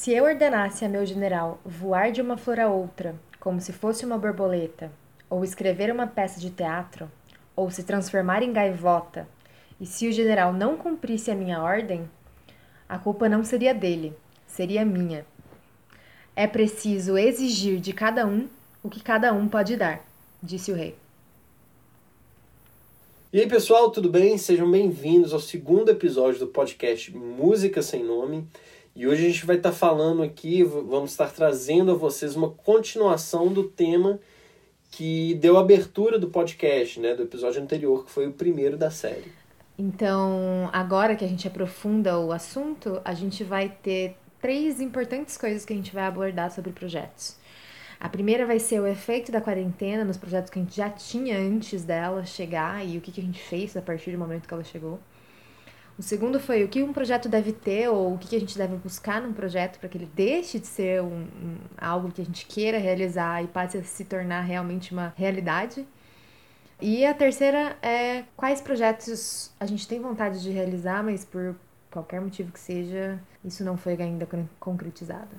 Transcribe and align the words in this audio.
Se 0.00 0.14
eu 0.14 0.24
ordenasse 0.24 0.82
a 0.82 0.88
meu 0.88 1.04
general 1.04 1.60
voar 1.62 2.10
de 2.10 2.22
uma 2.22 2.38
flor 2.38 2.58
a 2.58 2.70
outra, 2.70 3.14
como 3.38 3.60
se 3.60 3.70
fosse 3.70 4.02
uma 4.02 4.16
borboleta, 4.16 4.90
ou 5.28 5.44
escrever 5.44 5.92
uma 5.92 6.06
peça 6.06 6.40
de 6.40 6.48
teatro, 6.48 7.06
ou 7.54 7.70
se 7.70 7.82
transformar 7.82 8.42
em 8.42 8.50
gaivota, 8.50 9.28
e 9.78 9.84
se 9.84 10.08
o 10.08 10.12
general 10.12 10.54
não 10.54 10.78
cumprisse 10.78 11.30
a 11.30 11.34
minha 11.34 11.60
ordem, 11.60 12.08
a 12.88 12.98
culpa 12.98 13.28
não 13.28 13.44
seria 13.44 13.74
dele, 13.74 14.14
seria 14.46 14.86
minha. 14.86 15.26
É 16.34 16.46
preciso 16.46 17.18
exigir 17.18 17.78
de 17.78 17.92
cada 17.92 18.26
um 18.26 18.48
o 18.82 18.88
que 18.88 19.02
cada 19.02 19.34
um 19.34 19.46
pode 19.48 19.76
dar, 19.76 20.02
disse 20.42 20.72
o 20.72 20.74
rei. 20.74 20.96
E 23.30 23.38
aí, 23.38 23.46
pessoal, 23.46 23.90
tudo 23.90 24.08
bem? 24.08 24.38
Sejam 24.38 24.70
bem-vindos 24.70 25.34
ao 25.34 25.40
segundo 25.40 25.90
episódio 25.90 26.40
do 26.40 26.46
podcast 26.46 27.14
Música 27.14 27.82
Sem 27.82 28.02
Nome. 28.02 28.48
E 29.00 29.06
hoje 29.06 29.24
a 29.24 29.30
gente 29.30 29.46
vai 29.46 29.56
estar 29.56 29.72
falando 29.72 30.22
aqui, 30.22 30.62
vamos 30.62 31.12
estar 31.12 31.30
trazendo 31.30 31.90
a 31.90 31.94
vocês 31.94 32.36
uma 32.36 32.50
continuação 32.50 33.50
do 33.50 33.64
tema 33.64 34.20
que 34.90 35.36
deu 35.36 35.56
abertura 35.56 36.18
do 36.18 36.28
podcast, 36.28 37.00
né, 37.00 37.14
do 37.14 37.22
episódio 37.22 37.62
anterior, 37.62 38.04
que 38.04 38.10
foi 38.10 38.26
o 38.26 38.32
primeiro 38.34 38.76
da 38.76 38.90
série. 38.90 39.32
Então, 39.78 40.68
agora 40.70 41.16
que 41.16 41.24
a 41.24 41.28
gente 41.28 41.48
aprofunda 41.48 42.18
o 42.18 42.30
assunto, 42.30 43.00
a 43.02 43.14
gente 43.14 43.42
vai 43.42 43.70
ter 43.70 44.18
três 44.38 44.82
importantes 44.82 45.38
coisas 45.38 45.64
que 45.64 45.72
a 45.72 45.76
gente 45.76 45.94
vai 45.94 46.04
abordar 46.04 46.50
sobre 46.50 46.70
projetos. 46.70 47.38
A 47.98 48.06
primeira 48.10 48.44
vai 48.44 48.58
ser 48.58 48.82
o 48.82 48.86
efeito 48.86 49.32
da 49.32 49.40
quarentena 49.40 50.04
nos 50.04 50.18
projetos 50.18 50.50
que 50.50 50.58
a 50.58 50.62
gente 50.62 50.76
já 50.76 50.90
tinha 50.90 51.38
antes 51.38 51.84
dela 51.84 52.26
chegar 52.26 52.86
e 52.86 52.98
o 52.98 53.00
que, 53.00 53.10
que 53.10 53.22
a 53.22 53.24
gente 53.24 53.40
fez 53.40 53.74
a 53.78 53.80
partir 53.80 54.10
do 54.10 54.18
momento 54.18 54.46
que 54.46 54.52
ela 54.52 54.62
chegou. 54.62 55.00
O 56.00 56.02
segundo 56.02 56.40
foi 56.40 56.64
o 56.64 56.68
que 56.68 56.82
um 56.82 56.94
projeto 56.94 57.28
deve 57.28 57.52
ter 57.52 57.90
ou 57.90 58.14
o 58.14 58.18
que, 58.18 58.34
a 58.34 58.40
gente 58.40 58.56
deve 58.56 58.74
buscar 58.76 59.20
num 59.20 59.34
projeto 59.34 59.78
para 59.78 59.86
que 59.86 59.98
ele 59.98 60.10
deixe 60.14 60.58
de 60.58 60.66
ser 60.66 61.02
um, 61.02 61.24
um, 61.24 61.58
algo 61.76 62.10
que 62.10 62.22
a 62.22 62.24
gente 62.24 62.46
queira 62.46 62.78
realizar 62.78 63.44
e 63.44 63.46
passe 63.46 63.76
a 63.76 63.84
se 63.84 64.06
tornar 64.06 64.40
realmente 64.40 64.94
uma 64.94 65.12
realidade. 65.14 65.86
E 66.80 67.04
a 67.04 67.12
terceira 67.12 67.76
é 67.82 68.24
quais 68.34 68.62
projetos 68.62 69.52
a 69.60 69.66
gente 69.66 69.86
tem 69.86 70.00
vontade 70.00 70.40
de 70.40 70.48
realizar, 70.48 71.04
mas 71.04 71.22
por 71.22 71.54
qualquer 71.90 72.22
motivo 72.22 72.50
que 72.50 72.60
seja, 72.60 73.20
isso 73.44 73.62
não 73.62 73.76
foi 73.76 73.92
ainda 74.00 74.26
concretizado. 74.58 75.36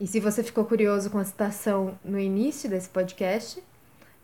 E 0.00 0.06
se 0.08 0.18
você 0.18 0.42
ficou 0.42 0.64
curioso 0.64 1.10
com 1.10 1.18
a 1.18 1.24
citação 1.24 1.96
no 2.04 2.18
início 2.18 2.68
desse 2.68 2.88
podcast, 2.88 3.62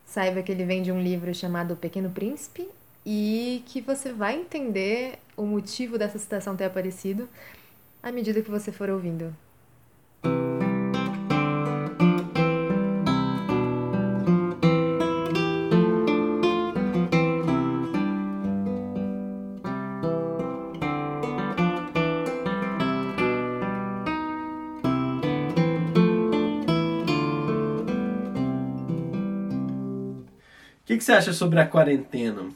saiba 0.03 0.43
que 0.43 0.51
ele 0.51 0.65
vem 0.65 0.81
de 0.81 0.91
um 0.91 1.01
livro 1.01 1.33
chamado 1.33 1.73
O 1.73 1.77
Pequeno 1.77 2.09
Príncipe 2.09 2.67
e 3.09 3.63
que 3.65 3.79
você 3.79 4.11
vai 4.11 4.35
entender 4.35 5.17
o 5.37 5.45
motivo 5.45 5.97
dessa 5.97 6.19
citação 6.19 6.57
ter 6.57 6.65
aparecido 6.65 7.29
à 8.03 8.11
medida 8.11 8.41
que 8.41 8.51
você 8.51 8.69
for 8.69 8.89
ouvindo. 8.89 9.33
que, 30.87 30.97
que 30.97 31.03
você 31.03 31.11
acha 31.11 31.33
sobre 31.33 31.59
a 31.59 31.67
quarentena? 31.67 32.49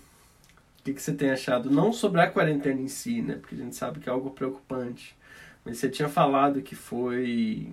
O 0.81 0.83
que, 0.83 0.93
que 0.93 1.01
você 1.01 1.13
tem 1.13 1.29
achado? 1.29 1.69
Não 1.69 1.93
sobre 1.93 2.21
a 2.21 2.29
quarentena 2.29 2.81
em 2.81 2.87
si, 2.87 3.21
né? 3.21 3.35
Porque 3.35 3.53
a 3.53 3.57
gente 3.59 3.75
sabe 3.75 3.99
que 3.99 4.09
é 4.09 4.11
algo 4.11 4.31
preocupante. 4.31 5.15
Mas 5.63 5.77
você 5.77 5.87
tinha 5.87 6.09
falado 6.09 6.59
que 6.63 6.75
foi 6.75 7.71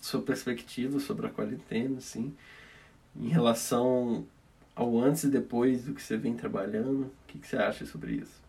sua 0.00 0.20
perspectiva 0.20 0.98
sobre 0.98 1.28
a 1.28 1.30
quarentena, 1.30 1.98
assim, 1.98 2.34
em 3.14 3.28
relação 3.28 4.26
ao 4.74 4.98
antes 4.98 5.22
e 5.22 5.28
depois 5.28 5.84
do 5.84 5.94
que 5.94 6.02
você 6.02 6.16
vem 6.16 6.34
trabalhando. 6.34 7.02
O 7.04 7.12
que, 7.28 7.38
que 7.38 7.46
você 7.46 7.56
acha 7.56 7.86
sobre 7.86 8.14
isso? 8.14 8.42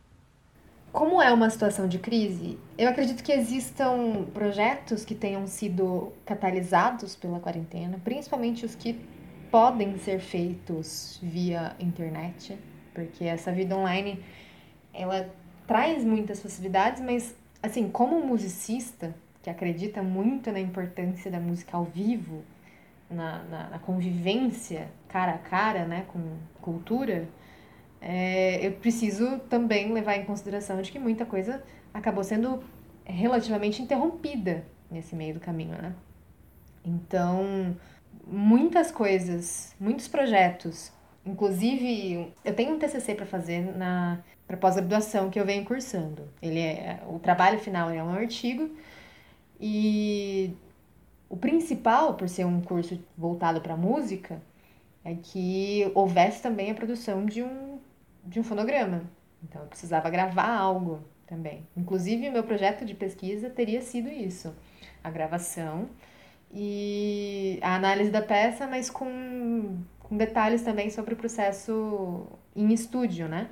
Como 0.92 1.22
é 1.22 1.32
uma 1.32 1.50
situação 1.52 1.88
de 1.88 2.00
crise, 2.00 2.58
eu 2.78 2.90
acredito 2.90 3.24
que 3.24 3.32
existam 3.32 4.26
projetos 4.34 5.06
que 5.06 5.14
tenham 5.16 5.46
sido 5.46 6.14
catalisados 6.26 7.16
pela 7.16 7.40
quarentena, 7.40 8.00
principalmente 8.04 8.66
os 8.66 8.76
que 8.76 9.00
podem 9.52 9.98
ser 10.00 10.20
feitos 10.20 11.20
via 11.22 11.76
internet, 11.80 12.58
porque 12.94 13.26
essa 13.26 13.52
vida 13.52 13.76
online 13.76 14.24
ela 14.94 15.30
traz 15.66 16.04
muitas 16.04 16.42
facilidades, 16.42 17.02
mas 17.02 17.36
assim, 17.62 17.90
como 17.90 18.26
musicista 18.26 19.16
que 19.42 19.50
acredita 19.50 20.02
muito 20.02 20.52
na 20.52 20.60
importância 20.60 21.30
da 21.30 21.40
música 21.40 21.76
ao 21.76 21.84
vivo, 21.84 22.44
na, 23.10 23.44
na, 23.44 23.70
na 23.70 23.80
convivência 23.80 24.90
cara 25.08 25.34
a 25.34 25.38
cara, 25.38 25.86
né, 25.86 26.06
com 26.08 26.38
cultura, 26.62 27.28
é, 28.02 28.66
eu 28.66 28.74
preciso 28.74 29.40
também 29.50 29.94
levar 29.94 30.16
em 30.16 30.26
consideração 30.26 30.82
de 30.82 30.92
que 30.92 31.00
muita 31.00 31.26
coisa 31.26 31.64
acabou 31.94 32.24
sendo 32.24 32.64
relativamente 33.06 33.82
interrompida 33.82 34.66
nesse 34.90 35.16
meio 35.16 35.36
do 35.36 35.40
caminho, 35.40 35.82
né? 35.82 35.94
Então, 36.84 37.76
muitas 38.28 38.92
coisas, 38.92 39.76
muitos 39.80 40.08
projetos. 40.08 40.92
Inclusive, 41.26 42.34
eu 42.44 42.54
tenho 42.54 42.76
um 42.76 42.80
TCC 42.80 43.16
para 43.16 43.26
fazer 43.26 43.62
na 43.76 44.20
para 44.46 44.58
pós-graduação 44.58 45.30
que 45.30 45.40
eu 45.40 45.46
venho 45.46 45.64
cursando. 45.64 46.28
Ele 46.42 46.60
é 46.60 47.02
o 47.08 47.18
trabalho 47.18 47.58
final 47.60 47.90
é 47.90 48.04
um 48.04 48.10
artigo 48.10 48.70
e 49.60 50.54
o 51.30 51.38
principal, 51.38 52.16
por 52.16 52.28
ser 52.28 52.46
um 52.46 52.62
curso 52.62 53.00
voltado 53.18 53.62
para 53.62 53.78
música, 53.78 54.42
é 55.04 55.16
que 55.16 55.90
houvesse 55.96 56.42
também 56.42 56.72
a 56.72 56.76
produção 56.76 57.26
de 57.26 57.42
um 57.42 57.80
de 58.26 58.40
um 58.40 58.44
fonograma. 58.44 59.04
Então, 59.44 59.62
eu 59.62 59.68
precisava 59.68 60.10
gravar 60.10 60.48
algo 60.56 61.04
também. 61.28 61.68
Inclusive, 61.76 62.30
o 62.30 62.32
meu 62.32 62.44
projeto 62.44 62.86
de 62.86 62.94
pesquisa 62.94 63.50
teria 63.50 63.82
sido 63.82 64.10
isso: 64.10 64.54
a 65.04 65.10
gravação 65.10 65.90
e 66.54 67.60
a 67.62 67.76
análise 67.76 68.12
da 68.12 68.22
peça, 68.22 68.68
mas 68.68 68.90
com, 68.90 69.78
com 70.14 70.18
detalhes 70.18 70.62
também 70.62 70.92
sobre 70.92 71.16
o 71.16 71.18
processo 71.18 72.28
em 72.56 72.72
estúdio, 72.72 73.28
né? 73.28 73.50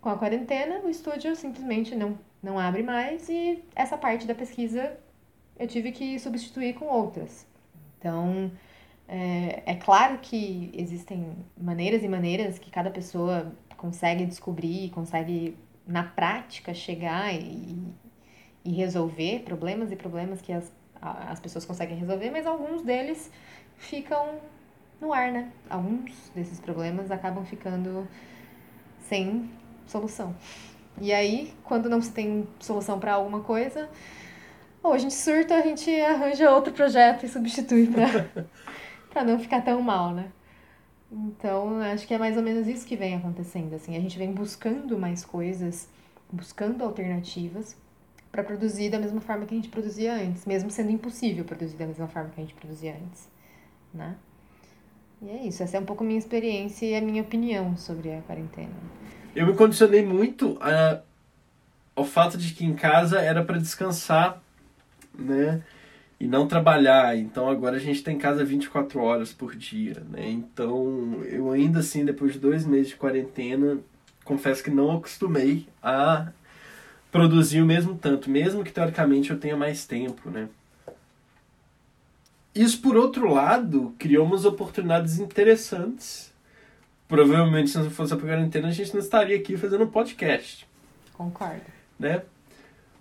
Com 0.00 0.08
a 0.08 0.16
quarentena, 0.16 0.78
o 0.84 0.88
estúdio 0.88 1.34
simplesmente 1.34 1.96
não, 1.96 2.16
não 2.40 2.60
abre 2.60 2.82
mais 2.82 3.28
e 3.28 3.62
essa 3.74 3.98
parte 3.98 4.24
da 4.24 4.34
pesquisa 4.34 4.96
eu 5.58 5.66
tive 5.66 5.90
que 5.90 6.16
substituir 6.20 6.74
com 6.74 6.84
outras. 6.84 7.44
Então, 7.98 8.52
é, 9.08 9.64
é 9.66 9.74
claro 9.74 10.18
que 10.18 10.70
existem 10.74 11.36
maneiras 11.60 12.04
e 12.04 12.08
maneiras 12.08 12.56
que 12.56 12.70
cada 12.70 12.90
pessoa 12.90 13.52
consegue 13.76 14.24
descobrir, 14.24 14.90
consegue 14.90 15.56
na 15.84 16.04
prática 16.04 16.72
chegar 16.72 17.34
e, 17.34 17.82
e 18.64 18.70
resolver 18.70 19.40
problemas 19.40 19.90
e 19.90 19.96
problemas 19.96 20.40
que 20.40 20.52
as 20.52 20.72
as 21.02 21.40
pessoas 21.40 21.64
conseguem 21.64 21.96
resolver, 21.96 22.30
mas 22.30 22.46
alguns 22.46 22.82
deles 22.82 23.32
ficam 23.78 24.38
no 25.00 25.12
ar, 25.12 25.32
né? 25.32 25.50
Alguns 25.68 26.30
desses 26.34 26.60
problemas 26.60 27.10
acabam 27.10 27.44
ficando 27.44 28.06
sem 29.00 29.50
solução. 29.86 30.34
E 31.00 31.12
aí, 31.12 31.54
quando 31.64 31.88
não 31.88 32.00
se 32.00 32.12
tem 32.12 32.46
solução 32.58 33.00
para 33.00 33.14
alguma 33.14 33.40
coisa, 33.40 33.88
ou 34.82 34.92
a 34.92 34.98
gente 34.98 35.14
surta, 35.14 35.56
a 35.56 35.62
gente 35.62 35.90
arranja 36.00 36.50
outro 36.50 36.72
projeto 36.72 37.24
e 37.24 37.28
substitui 37.28 37.88
para 37.88 39.24
não 39.24 39.38
ficar 39.38 39.62
tão 39.62 39.80
mal, 39.80 40.12
né? 40.12 40.30
Então, 41.10 41.80
acho 41.80 42.06
que 42.06 42.14
é 42.14 42.18
mais 42.18 42.36
ou 42.36 42.42
menos 42.42 42.68
isso 42.68 42.86
que 42.86 42.96
vem 42.96 43.16
acontecendo, 43.16 43.74
assim, 43.74 43.96
a 43.96 44.00
gente 44.00 44.16
vem 44.16 44.32
buscando 44.32 44.96
mais 44.96 45.24
coisas, 45.24 45.88
buscando 46.30 46.84
alternativas 46.84 47.76
para 48.30 48.44
produzir 48.44 48.90
da 48.90 48.98
mesma 48.98 49.20
forma 49.20 49.44
que 49.44 49.52
a 49.52 49.56
gente 49.56 49.68
produzia 49.68 50.14
antes, 50.14 50.46
mesmo 50.46 50.70
sendo 50.70 50.90
impossível 50.90 51.44
produzir 51.44 51.76
da 51.76 51.86
mesma 51.86 52.06
forma 52.06 52.30
que 52.30 52.40
a 52.40 52.44
gente 52.44 52.54
produzia 52.54 52.94
antes, 52.94 53.28
né? 53.92 54.16
E 55.22 55.28
é 55.28 55.46
isso, 55.46 55.62
essa 55.62 55.76
é 55.76 55.80
um 55.80 55.84
pouco 55.84 56.02
minha 56.02 56.18
experiência 56.18 56.86
e 56.86 56.94
a 56.94 57.00
minha 57.00 57.22
opinião 57.22 57.76
sobre 57.76 58.12
a 58.12 58.22
quarentena. 58.22 58.72
Eu 59.36 59.46
me 59.46 59.54
condicionei 59.54 60.04
muito 60.04 60.56
a, 60.60 61.00
ao 61.94 62.04
fato 62.04 62.38
de 62.38 62.52
que 62.54 62.64
em 62.64 62.74
casa 62.74 63.20
era 63.20 63.44
para 63.44 63.58
descansar, 63.58 64.42
né? 65.16 65.62
E 66.18 66.26
não 66.26 66.46
trabalhar. 66.46 67.16
Então 67.16 67.48
agora 67.48 67.76
a 67.76 67.80
gente 67.80 67.96
está 67.96 68.10
em 68.10 68.18
casa 68.18 68.44
24 68.44 69.00
horas 69.00 69.32
por 69.32 69.54
dia, 69.54 70.02
né? 70.10 70.28
Então 70.28 71.22
eu 71.24 71.50
ainda 71.50 71.80
assim, 71.80 72.04
depois 72.04 72.32
de 72.32 72.38
dois 72.38 72.64
meses 72.64 72.88
de 72.88 72.96
quarentena, 72.96 73.78
confesso 74.24 74.64
que 74.64 74.70
não 74.70 74.96
acostumei 74.96 75.66
a 75.82 76.28
produzir 77.10 77.60
o 77.60 77.66
mesmo 77.66 77.94
tanto, 77.94 78.30
mesmo 78.30 78.64
que 78.64 78.72
teoricamente 78.72 79.30
eu 79.30 79.38
tenha 79.38 79.56
mais 79.56 79.86
tempo, 79.86 80.30
né? 80.30 80.48
Isso, 82.54 82.80
por 82.80 82.96
outro 82.96 83.32
lado, 83.32 83.94
criou 83.98 84.26
umas 84.26 84.44
oportunidades 84.44 85.18
interessantes. 85.18 86.32
Provavelmente, 87.06 87.70
se 87.70 87.78
não 87.78 87.90
fosse 87.90 88.14
a 88.14 88.16
quarentena, 88.16 88.68
a 88.68 88.72
gente 88.72 88.92
não 88.92 89.00
estaria 89.00 89.36
aqui 89.36 89.56
fazendo 89.56 89.84
um 89.84 89.90
podcast. 89.90 90.66
Concordo. 91.12 91.62
Né? 91.98 92.22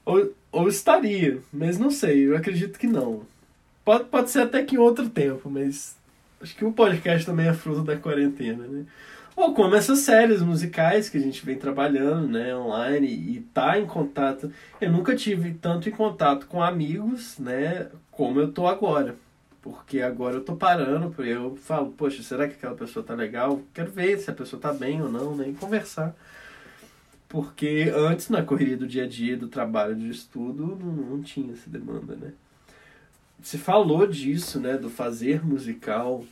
Ou, 0.06 0.32
Ou 0.52 0.68
estaria, 0.68 1.40
mas 1.54 1.78
não 1.78 1.92
sei, 1.92 2.28
eu 2.28 2.36
acredito 2.36 2.80
que 2.80 2.88
não. 2.88 3.22
Pode, 3.86 4.06
pode 4.06 4.30
ser 4.30 4.42
até 4.42 4.64
que 4.64 4.76
em 4.76 4.80
outro 4.80 5.10
tempo, 5.10 5.50
mas 5.50 5.96
acho 6.42 6.56
que 6.56 6.66
o 6.66 6.72
podcast 6.72 7.26
também 7.26 7.48
é 7.48 7.54
fruto 7.54 7.84
da 7.84 7.98
quarentena, 7.98 8.68
né? 8.68 8.86
Ou 9.36 9.54
como 9.54 9.76
essas 9.76 10.00
séries 10.00 10.42
musicais 10.42 11.08
que 11.08 11.18
a 11.18 11.22
gente 11.22 11.46
vem 11.46 11.58
trabalhando, 11.58 12.28
né, 12.28 12.54
online 12.56 13.08
e 13.08 13.40
tá 13.54 13.80
em 13.80 13.86
contato. 13.86 14.52
Eu 14.82 14.92
nunca 14.92 15.16
tive 15.16 15.54
tanto 15.54 15.88
em 15.88 15.94
contato 15.94 16.46
com 16.46 16.62
amigos, 16.62 17.38
né, 17.40 17.88
como 18.12 18.40
eu 18.40 18.52
tô 18.52 18.68
agora. 18.68 19.16
Porque 19.62 20.02
agora 20.02 20.36
eu 20.36 20.44
tô 20.44 20.56
parando, 20.56 21.14
eu 21.24 21.56
falo, 21.58 21.92
poxa, 21.92 22.24
será 22.24 22.48
que 22.48 22.56
aquela 22.56 22.76
pessoa 22.76 23.06
tá 23.06 23.14
legal? 23.14 23.62
Quero 23.74 23.92
ver 23.92 24.18
se 24.18 24.30
a 24.32 24.34
pessoa 24.34 24.62
tá 24.62 24.74
bem 24.74 25.02
ou 25.02 25.12
não, 25.12 25.36
né, 25.36 25.54
conversar. 25.60 26.16
Porque 27.28 27.92
antes, 27.94 28.30
na 28.30 28.42
correria 28.42 28.78
do 28.78 28.88
dia 28.88 29.04
a 29.04 29.08
dia, 29.08 29.38
do 29.38 29.48
trabalho, 29.48 29.96
do 29.96 30.08
estudo, 30.08 30.66
não, 30.66 30.92
não 30.92 31.22
tinha 31.22 31.54
essa 31.54 31.70
demanda, 31.70 32.16
né? 32.16 32.32
Se 33.42 33.58
falou 33.58 34.08
disso, 34.08 34.60
né, 34.60 34.78
do 34.78 34.90
fazer 34.90 35.46
musical, 35.46 36.24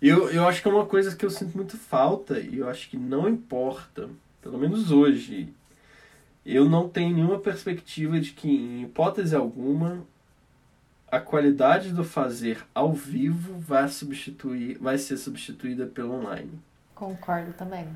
eu, 0.00 0.30
eu 0.30 0.48
acho 0.48 0.62
que 0.62 0.68
é 0.68 0.70
uma 0.70 0.86
coisa 0.86 1.14
que 1.14 1.24
eu 1.24 1.30
sinto 1.30 1.56
muito 1.56 1.76
falta 1.76 2.40
e 2.40 2.58
eu 2.58 2.68
acho 2.68 2.88
que 2.88 2.96
não 2.96 3.28
importa, 3.28 4.08
pelo 4.40 4.58
menos 4.58 4.90
hoje, 4.90 5.48
eu 6.44 6.68
não 6.68 6.88
tenho 6.88 7.14
nenhuma 7.14 7.38
perspectiva 7.38 8.18
de 8.18 8.32
que, 8.32 8.48
em 8.48 8.82
hipótese 8.82 9.36
alguma, 9.36 10.04
a 11.12 11.20
qualidade 11.20 11.92
do 11.92 12.02
fazer 12.02 12.64
ao 12.74 12.90
vivo 12.90 13.58
vai 13.58 13.86
substituir, 13.86 14.78
vai 14.78 14.96
ser 14.96 15.18
substituída 15.18 15.84
pelo 15.84 16.14
online. 16.14 16.58
Concordo 16.94 17.52
também. 17.52 17.86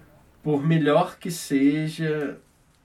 Por 0.42 0.62
melhor 0.62 1.18
que 1.18 1.30
seja 1.30 2.38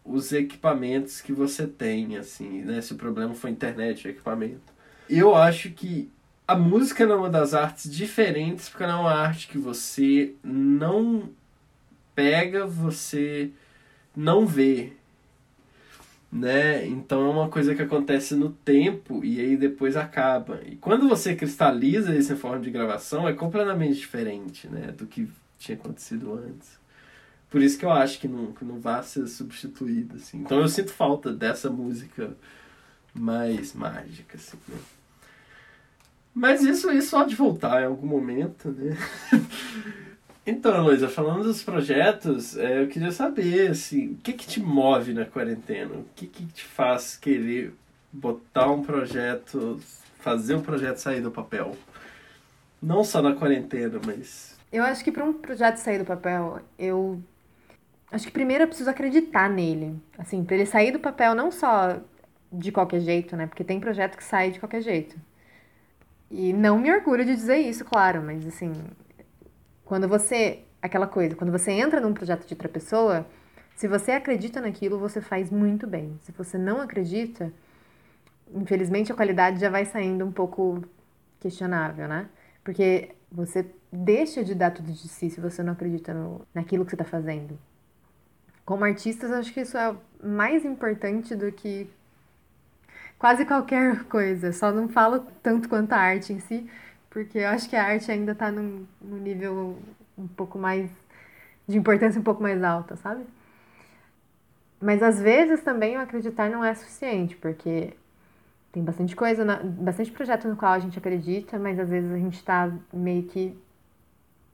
os 0.05 0.31
equipamentos 0.31 1.19
que 1.19 1.33
você 1.33 1.67
tem, 1.67 2.15
assim, 2.15 2.61
né? 2.61 2.79
Se 2.79 2.93
o 2.93 2.95
problema 2.95 3.35
for 3.35 3.49
internet, 3.49 4.07
o 4.07 4.09
equipamento. 4.09 4.73
Eu 5.09 5.35
acho 5.35 5.71
que 5.71 6.09
a 6.47 6.55
música 6.55 7.03
é 7.03 7.13
uma 7.13 7.29
das 7.29 7.53
artes 7.53 7.91
diferentes, 7.91 8.69
porque 8.69 8.85
ela 8.85 8.93
é 8.93 8.95
uma 8.95 9.13
arte 9.13 9.49
que 9.49 9.57
você 9.57 10.33
não 10.41 11.29
pega, 12.15 12.65
você 12.65 13.51
não 14.15 14.47
vê. 14.47 14.93
Né? 16.31 16.87
Então 16.87 17.25
é 17.25 17.29
uma 17.29 17.49
coisa 17.49 17.75
que 17.75 17.81
acontece 17.81 18.35
no 18.35 18.51
tempo 18.51 19.23
e 19.23 19.39
aí 19.41 19.57
depois 19.57 19.97
acaba. 19.97 20.61
E 20.65 20.77
quando 20.77 21.09
você 21.09 21.35
cristaliza 21.35 22.15
em 22.15 22.37
forma 22.37 22.59
de 22.59 22.71
gravação, 22.71 23.27
é 23.27 23.33
completamente 23.33 23.95
diferente 23.95 24.67
né? 24.69 24.93
do 24.93 25.05
que 25.05 25.27
tinha 25.59 25.77
acontecido 25.77 26.33
antes. 26.33 26.79
Por 27.49 27.61
isso 27.61 27.77
que 27.77 27.83
eu 27.83 27.91
acho 27.91 28.17
que 28.17 28.29
não, 28.29 28.53
que 28.53 28.63
não 28.63 28.79
vai 28.79 29.03
ser 29.03 29.27
substituído. 29.27 30.15
Assim. 30.15 30.37
Então 30.37 30.59
eu 30.61 30.69
sinto 30.69 30.93
falta 30.93 31.33
dessa 31.33 31.69
música 31.69 32.33
mais 33.13 33.73
mágica. 33.73 34.37
Assim, 34.37 34.57
né? 34.69 34.77
Mas 36.33 36.63
isso, 36.63 36.89
isso 36.91 37.11
pode 37.11 37.35
voltar 37.35 37.81
em 37.81 37.85
algum 37.87 38.07
momento, 38.07 38.69
né? 38.69 38.97
então, 40.45 40.83
Luísa, 40.83 41.07
falando 41.07 41.43
dos 41.43 41.63
projetos, 41.63 42.57
é, 42.57 42.81
eu 42.81 42.87
queria 42.87 43.11
saber, 43.11 43.69
assim, 43.69 44.13
o 44.13 44.15
que 44.17 44.33
que 44.33 44.47
te 44.47 44.59
move 44.59 45.13
na 45.13 45.25
quarentena? 45.25 45.93
O 45.93 46.05
que 46.15 46.25
que 46.25 46.45
te 46.45 46.63
faz 46.63 47.15
querer 47.15 47.73
botar 48.11 48.71
um 48.71 48.81
projeto, 48.81 49.79
fazer 50.19 50.55
um 50.55 50.61
projeto 50.61 50.97
sair 50.97 51.21
do 51.21 51.29
papel? 51.29 51.75
Não 52.81 53.03
só 53.03 53.21
na 53.21 53.35
quarentena, 53.35 53.99
mas... 54.05 54.57
Eu 54.71 54.83
acho 54.83 55.03
que 55.03 55.11
para 55.11 55.23
um 55.23 55.33
projeto 55.33 55.77
sair 55.77 55.99
do 55.99 56.05
papel, 56.05 56.59
eu... 56.79 57.21
Acho 58.11 58.25
que 58.25 58.31
primeiro 58.31 58.63
eu 58.63 58.67
preciso 58.67 58.89
acreditar 58.89 59.49
nele. 59.49 59.95
Assim, 60.17 60.43
para 60.43 60.55
ele 60.55 60.65
sair 60.65 60.91
do 60.91 60.99
papel 60.99 61.35
não 61.35 61.51
só 61.51 62.01
de 62.51 62.71
qualquer 62.71 62.99
jeito, 62.99 63.35
né? 63.35 63.47
Porque 63.47 63.63
tem 63.63 63.79
projeto 63.79 64.17
que 64.17 64.23
sai 64.23 64.51
de 64.51 64.59
qualquer 64.59 64.81
jeito. 64.81 65.15
E 66.29 66.51
não 66.51 66.79
me 66.79 66.91
orgulho 66.91 67.23
de 67.23 67.35
dizer 67.35 67.57
isso, 67.57 67.85
claro, 67.85 68.21
mas 68.21 68.45
assim, 68.47 68.73
quando 69.91 70.07
você. 70.07 70.63
Aquela 70.81 71.05
coisa, 71.05 71.35
quando 71.35 71.51
você 71.51 71.69
entra 71.73 71.99
num 71.99 72.13
projeto 72.13 72.47
de 72.47 72.53
outra 72.53 72.69
pessoa, 72.69 73.27
se 73.75 73.89
você 73.89 74.13
acredita 74.13 74.61
naquilo, 74.61 74.97
você 74.97 75.19
faz 75.19 75.51
muito 75.51 75.85
bem. 75.85 76.17
Se 76.21 76.31
você 76.31 76.57
não 76.57 76.79
acredita, 76.79 77.51
infelizmente 78.55 79.11
a 79.11 79.15
qualidade 79.15 79.59
já 79.59 79.69
vai 79.69 79.83
saindo 79.83 80.25
um 80.25 80.31
pouco 80.31 80.81
questionável, 81.41 82.07
né? 82.07 82.29
Porque 82.63 83.09
você 83.29 83.65
deixa 83.91 84.45
de 84.45 84.55
dar 84.55 84.71
tudo 84.71 84.93
de 84.93 85.09
si 85.09 85.29
se 85.29 85.41
você 85.41 85.61
não 85.61 85.73
acredita 85.73 86.13
no, 86.13 86.47
naquilo 86.53 86.85
que 86.85 86.91
você 86.91 86.95
está 86.95 87.05
fazendo. 87.05 87.59
Como 88.63 88.85
artistas, 88.85 89.29
acho 89.29 89.53
que 89.53 89.59
isso 89.59 89.77
é 89.77 89.93
mais 90.23 90.63
importante 90.63 91.35
do 91.35 91.51
que 91.51 91.89
quase 93.19 93.45
qualquer 93.45 94.05
coisa. 94.07 94.53
Só 94.53 94.71
não 94.71 94.87
falo 94.87 95.27
tanto 95.43 95.67
quanto 95.67 95.91
a 95.91 95.97
arte 95.97 96.31
em 96.31 96.39
si, 96.39 96.65
porque 97.11 97.39
eu 97.39 97.49
acho 97.49 97.69
que 97.69 97.75
a 97.75 97.85
arte 97.85 98.11
ainda 98.11 98.33
está 98.33 98.51
num, 98.51 98.87
num 99.01 99.17
nível 99.17 99.77
um 100.17 100.27
pouco 100.27 100.57
mais. 100.57 100.89
de 101.67 101.77
importância 101.77 102.19
um 102.19 102.23
pouco 102.23 102.41
mais 102.43 102.63
alta, 102.63 102.95
sabe? 102.97 103.25
Mas 104.81 105.03
às 105.03 105.19
vezes 105.21 105.61
também 105.63 105.97
o 105.97 106.01
acreditar 106.01 106.49
não 106.49 106.63
é 106.65 106.73
suficiente, 106.73 107.35
porque 107.35 107.93
tem 108.71 108.83
bastante 108.83 109.15
coisa, 109.15 109.45
bastante 109.63 110.11
projeto 110.11 110.47
no 110.47 110.55
qual 110.55 110.73
a 110.73 110.79
gente 110.79 110.97
acredita, 110.97 111.59
mas 111.59 111.79
às 111.79 111.89
vezes 111.89 112.11
a 112.11 112.17
gente 112.17 112.35
está 112.37 112.71
meio 112.93 113.23
que 113.23 113.57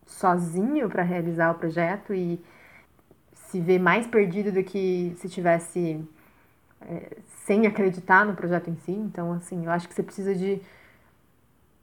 sozinho 0.06 0.90
para 0.90 1.04
realizar 1.04 1.52
o 1.52 1.56
projeto 1.56 2.14
e 2.14 2.42
se 3.34 3.62
vê 3.62 3.80
mais 3.80 4.08
perdido 4.08 4.52
do 4.52 4.64
que 4.64 5.14
se 5.18 5.30
tivesse 5.30 6.04
é, 6.82 7.18
sem 7.46 7.68
acreditar 7.68 8.26
no 8.26 8.36
projeto 8.36 8.70
em 8.70 8.76
si. 8.78 8.92
Então, 8.92 9.34
assim, 9.34 9.66
eu 9.66 9.72
acho 9.72 9.88
que 9.88 9.94
você 9.94 10.04
precisa 10.04 10.36
de, 10.36 10.62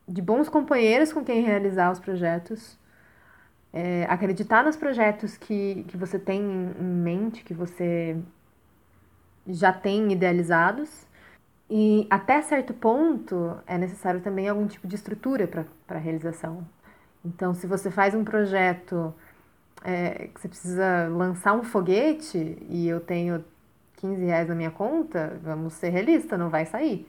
de 0.07 0.21
bons 0.23 0.49
companheiros 0.49 1.13
com 1.13 1.25
quem 1.25 1.43
realizar 1.43 1.91
os 1.91 1.99
projetos. 1.99 2.79
É, 3.73 4.05
acreditar 4.09 4.63
nos 4.63 4.77
projetos 4.77 5.37
que, 5.37 5.85
que 5.89 5.97
você 5.97 6.19
tem 6.19 6.41
em 6.41 6.85
mente, 6.85 7.43
que 7.43 7.53
você 7.53 8.17
já 9.47 9.73
tem 9.73 10.13
idealizados. 10.13 11.07
E 11.69 12.07
até 12.11 12.41
certo 12.43 12.75
ponto 12.75 13.59
é 13.67 13.77
necessário 13.79 14.21
também 14.21 14.49
algum 14.49 14.67
tipo 14.67 14.87
de 14.87 14.95
estrutura 14.95 15.49
para 15.49 15.97
a 15.97 16.01
realização. 16.01 16.67
Então, 17.25 17.55
se 17.55 17.67
você 17.67 17.91
faz 17.91 18.15
um 18.15 18.23
projeto 18.23 19.15
é, 19.83 20.29
que 20.29 20.41
você 20.41 20.49
precisa 20.49 21.09
lançar 21.09 21.55
um 21.55 21.63
foguete 21.63 22.59
e 22.69 22.87
eu 22.87 23.01
tenho 23.01 23.45
15 23.97 24.25
reais 24.25 24.49
na 24.49 24.55
minha 24.55 24.71
conta, 24.71 25.39
vamos 25.43 25.75
ser 25.75 25.89
realistas, 25.89 26.39
não 26.39 26.51
vai 26.51 26.67
sair. 26.67 27.09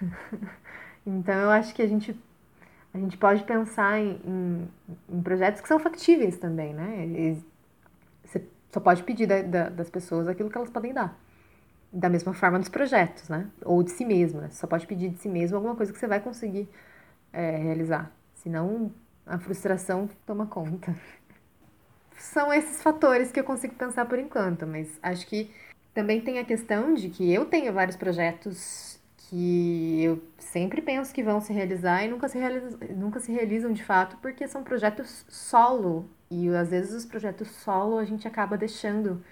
então 1.06 1.34
eu 1.34 1.50
acho 1.50 1.74
que 1.74 1.80
a 1.80 1.86
gente, 1.86 2.18
a 2.92 2.98
gente 2.98 3.16
pode 3.16 3.44
pensar 3.44 3.98
em, 4.00 4.20
em, 4.24 4.68
em 5.08 5.22
projetos 5.22 5.60
que 5.60 5.68
são 5.68 5.78
factíveis 5.78 6.36
também, 6.36 6.74
né? 6.74 7.06
E 7.06 7.44
você 8.24 8.44
só 8.72 8.80
pode 8.80 9.04
pedir 9.04 9.26
da, 9.26 9.42
da, 9.42 9.68
das 9.68 9.88
pessoas 9.88 10.26
aquilo 10.26 10.50
que 10.50 10.58
elas 10.58 10.70
podem 10.70 10.92
dar. 10.92 11.18
Da 11.92 12.08
mesma 12.08 12.34
forma 12.34 12.58
dos 12.58 12.68
projetos, 12.68 13.28
né? 13.28 13.48
Ou 13.64 13.82
de 13.82 13.92
si 13.92 14.04
mesmo, 14.04 14.40
né? 14.40 14.48
Você 14.50 14.56
só 14.56 14.66
pode 14.66 14.86
pedir 14.86 15.10
de 15.10 15.18
si 15.18 15.28
mesmo 15.28 15.56
alguma 15.56 15.76
coisa 15.76 15.92
que 15.92 15.98
você 15.98 16.08
vai 16.08 16.20
conseguir 16.20 16.68
é, 17.32 17.56
realizar. 17.56 18.10
Senão 18.34 18.92
a 19.24 19.38
frustração 19.38 20.08
toma 20.26 20.46
conta. 20.46 20.94
São 22.18 22.52
esses 22.52 22.82
fatores 22.82 23.30
que 23.30 23.38
eu 23.38 23.44
consigo 23.44 23.74
pensar 23.74 24.06
por 24.06 24.18
enquanto, 24.18 24.66
mas 24.66 24.98
acho 25.02 25.26
que 25.26 25.50
também 25.94 26.20
tem 26.20 26.38
a 26.38 26.44
questão 26.44 26.94
de 26.94 27.08
que 27.08 27.32
eu 27.32 27.44
tenho 27.44 27.72
vários 27.72 27.96
projetos 27.96 28.95
que 29.28 30.02
eu 30.02 30.22
sempre 30.38 30.80
penso 30.80 31.12
que 31.12 31.22
vão 31.22 31.40
se 31.40 31.52
realizar 31.52 32.04
e 32.04 32.08
nunca 32.08 32.28
se, 32.28 32.38
realizam, 32.38 32.78
nunca 32.96 33.20
se 33.20 33.32
realizam 33.32 33.72
de 33.72 33.82
fato, 33.82 34.16
porque 34.18 34.46
são 34.46 34.62
projetos 34.62 35.24
solo. 35.28 36.08
E 36.30 36.48
às 36.50 36.70
vezes 36.70 36.92
os 36.92 37.04
projetos 37.04 37.48
solo 37.48 37.98
a 37.98 38.04
gente 38.04 38.26
acaba 38.26 38.56
deixando 38.56 39.22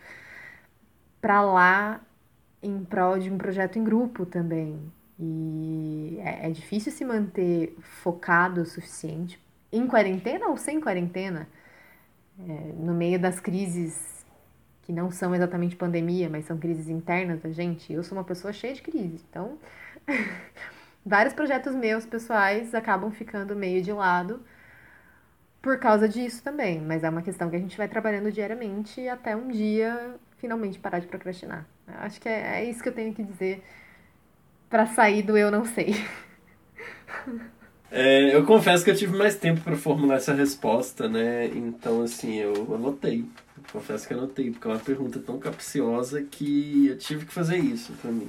para 1.21 1.41
lá 1.43 2.01
em 2.63 2.85
prol 2.85 3.19
de 3.19 3.31
um 3.31 3.39
projeto 3.39 3.79
em 3.79 3.85
grupo 3.85 4.27
também. 4.27 4.81
E 5.19 6.19
é, 6.21 6.49
é 6.49 6.51
difícil 6.51 6.93
se 6.93 7.05
manter 7.05 7.77
focado 7.81 8.63
o 8.63 8.67
suficiente 8.67 9.41
em 9.73 9.87
quarentena 9.87 10.49
ou 10.49 10.57
sem 10.57 10.81
quarentena, 10.81 11.49
é, 12.39 12.73
no 12.79 12.95
meio 12.95 13.19
das 13.19 13.41
crises 13.41 14.24
que 14.85 14.93
não 14.93 15.11
são 15.11 15.35
exatamente 15.35 15.77
pandemia, 15.77 16.29
mas 16.29 16.45
são 16.45 16.59
crises 16.59 16.89
internas 16.89 17.41
da 17.41 17.51
gente. 17.51 17.93
Eu 17.93 18.03
sou 18.03 18.17
uma 18.17 18.25
pessoa 18.25 18.53
cheia 18.53 18.75
de 18.75 18.83
crise, 18.83 19.25
então 19.29 19.59
vários 21.05 21.35
projetos 21.35 21.75
meus 21.75 22.05
pessoais 22.05 22.75
acabam 22.75 23.11
ficando 23.11 23.57
meio 23.57 23.83
de 23.83 23.93
lado 23.93 24.41
por 25.63 25.79
causa 25.79 26.07
disso 26.07 26.43
também, 26.43 26.81
mas 26.81 27.03
é 27.03 27.09
uma 27.09 27.23
questão 27.23 27.49
que 27.49 27.57
a 27.57 27.59
gente 27.59 27.77
vai 27.77 27.89
trabalhando 27.89 28.31
diariamente 28.31 29.09
até 29.09 29.35
um 29.35 29.49
dia 29.49 30.17
finalmente 30.37 30.79
parar 30.79 30.99
de 30.99 31.07
procrastinar. 31.07 31.67
Eu 31.89 32.01
acho 32.01 32.21
que 32.21 32.29
é, 32.29 32.61
é 32.61 32.65
isso 32.69 32.83
que 32.83 32.89
eu 32.91 32.95
tenho 32.95 33.15
que 33.15 33.23
dizer 33.23 33.63
para 34.69 34.87
sair 34.87 35.23
do 35.23 35.39
eu 35.39 35.51
não 35.51 35.65
sei. 35.65 35.95
É, 37.97 38.35
eu 38.35 38.45
confesso 38.45 38.83
que 38.83 38.91
eu 38.91 38.97
tive 38.97 39.17
mais 39.17 39.37
tempo 39.37 39.61
para 39.61 39.77
formular 39.77 40.17
essa 40.17 40.35
resposta, 40.35 41.09
né? 41.09 41.47
Então, 41.47 42.03
assim, 42.03 42.35
eu 42.39 42.75
anotei. 42.75 43.25
Confesso 43.73 44.07
que 44.07 44.15
anotei, 44.15 44.51
porque 44.51 44.69
é 44.69 44.71
uma 44.71 44.79
pergunta 44.79 45.19
tão 45.19 45.39
capciosa 45.39 46.23
que 46.23 46.89
eu 46.89 46.99
tive 46.99 47.27
que 47.27 47.33
fazer 47.33 47.59
isso 47.59 47.93
para 48.01 48.11
mim. 48.11 48.29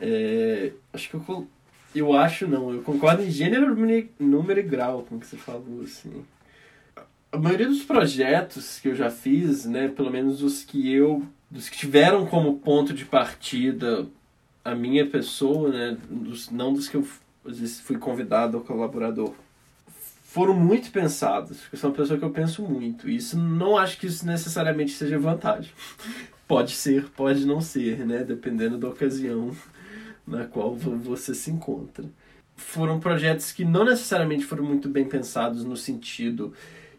É, 0.00 0.72
acho 0.92 1.08
que 1.08 1.14
eu, 1.14 1.48
eu 1.94 2.12
acho 2.12 2.46
não, 2.46 2.72
eu 2.72 2.82
concordo 2.82 3.22
em 3.22 3.30
gênero, 3.30 3.76
número 4.18 4.60
e 4.60 4.62
grau 4.62 5.02
com 5.02 5.16
o 5.16 5.20
que 5.20 5.26
você 5.26 5.36
falou, 5.36 5.82
assim. 5.82 6.24
A 7.30 7.38
maioria 7.38 7.68
dos 7.68 7.82
projetos 7.82 8.80
que 8.80 8.88
eu 8.88 8.94
já 8.94 9.10
fiz, 9.10 9.64
né, 9.66 9.88
pelo 9.88 10.10
menos 10.10 10.42
os 10.42 10.64
que 10.64 10.92
eu, 10.92 11.22
dos 11.50 11.68
que 11.68 11.76
tiveram 11.76 12.26
como 12.26 12.58
ponto 12.58 12.92
de 12.92 13.04
partida 13.04 14.06
a 14.64 14.74
minha 14.74 15.06
pessoa, 15.06 15.70
né, 15.70 15.96
dos, 16.10 16.50
não 16.50 16.72
dos 16.72 16.88
que 16.88 16.96
eu 16.96 17.06
fui 17.82 17.98
convidado 17.98 18.58
ou 18.58 18.64
colaborador, 18.64 19.34
foram 20.28 20.52
muito 20.52 20.90
pensados. 20.90 21.60
Eu 21.72 21.78
sou 21.78 21.88
uma 21.88 21.96
pessoa 21.96 22.18
que 22.18 22.24
eu 22.24 22.30
penso 22.30 22.62
muito. 22.62 23.08
E 23.08 23.16
isso 23.16 23.38
não 23.38 23.78
acho 23.78 23.98
que 23.98 24.06
isso 24.06 24.26
necessariamente 24.26 24.92
seja 24.92 25.18
vantagem. 25.18 25.72
Pode 26.46 26.72
ser, 26.72 27.04
pode 27.10 27.44
não 27.44 27.60
ser, 27.60 28.06
né? 28.06 28.24
Dependendo 28.24 28.78
da 28.78 28.88
ocasião 28.88 29.54
na 30.26 30.46
qual 30.46 30.74
você 30.74 31.34
se 31.34 31.50
encontra. 31.50 32.06
Foram 32.56 32.98
projetos 32.98 33.52
que 33.52 33.66
não 33.66 33.84
necessariamente 33.84 34.46
foram 34.46 34.64
muito 34.64 34.88
bem 34.88 35.04
pensados 35.04 35.62
no 35.62 35.76
sentido 35.76 36.54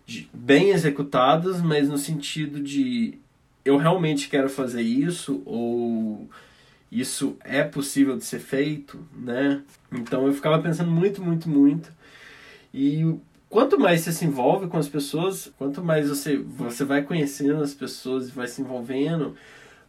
de 0.06 0.30
bem 0.32 0.70
executados, 0.70 1.64
mas 1.64 1.90
no 1.90 1.98
sentido 1.98 2.60
de 2.60 3.18
eu 3.66 3.76
realmente 3.78 4.30
quero 4.30 4.50
fazer 4.50 4.84
isso 4.84 5.42
ou 5.48 6.30
isso 6.92 7.36
é 7.44 7.64
possível 7.64 8.16
de 8.18 8.26
ser 8.26 8.40
feito, 8.40 9.04
né? 9.16 9.64
Então 9.92 10.28
eu 10.28 10.34
ficava 10.34 10.62
pensando 10.62 10.92
muito, 10.92 11.24
muito, 11.24 11.50
muito. 11.50 11.92
E 12.74 13.16
quanto 13.50 13.80
mais 13.80 14.02
você 14.02 14.12
se 14.12 14.26
envolve 14.26 14.68
com 14.68 14.78
as 14.78 14.88
pessoas, 14.88 15.52
quanto 15.58 15.84
mais 15.84 16.10
você, 16.10 16.38
você 16.38 16.84
vai 16.84 17.04
conhecendo 17.04 17.62
as 17.62 17.74
pessoas 17.74 18.30
e 18.30 18.32
vai 18.32 18.48
se 18.48 18.62
envolvendo, 18.62 19.36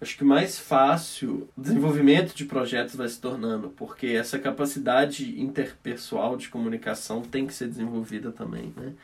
acho 0.00 0.16
que 0.16 0.24
mais 0.24 0.58
fácil 0.58 1.48
o 1.56 1.60
desenvolvimento 1.60 2.34
de 2.34 2.44
projetos 2.44 2.94
vai 2.94 3.08
se 3.08 3.20
tornando, 3.20 3.68
porque 3.70 4.08
essa 4.08 4.38
capacidade 4.38 5.40
interpessoal 5.40 6.36
de 6.36 6.48
comunicação 6.48 7.22
tem 7.22 7.46
que 7.46 7.54
ser 7.54 7.68
desenvolvida 7.68 8.32
também, 8.32 8.72
né? 8.76 8.94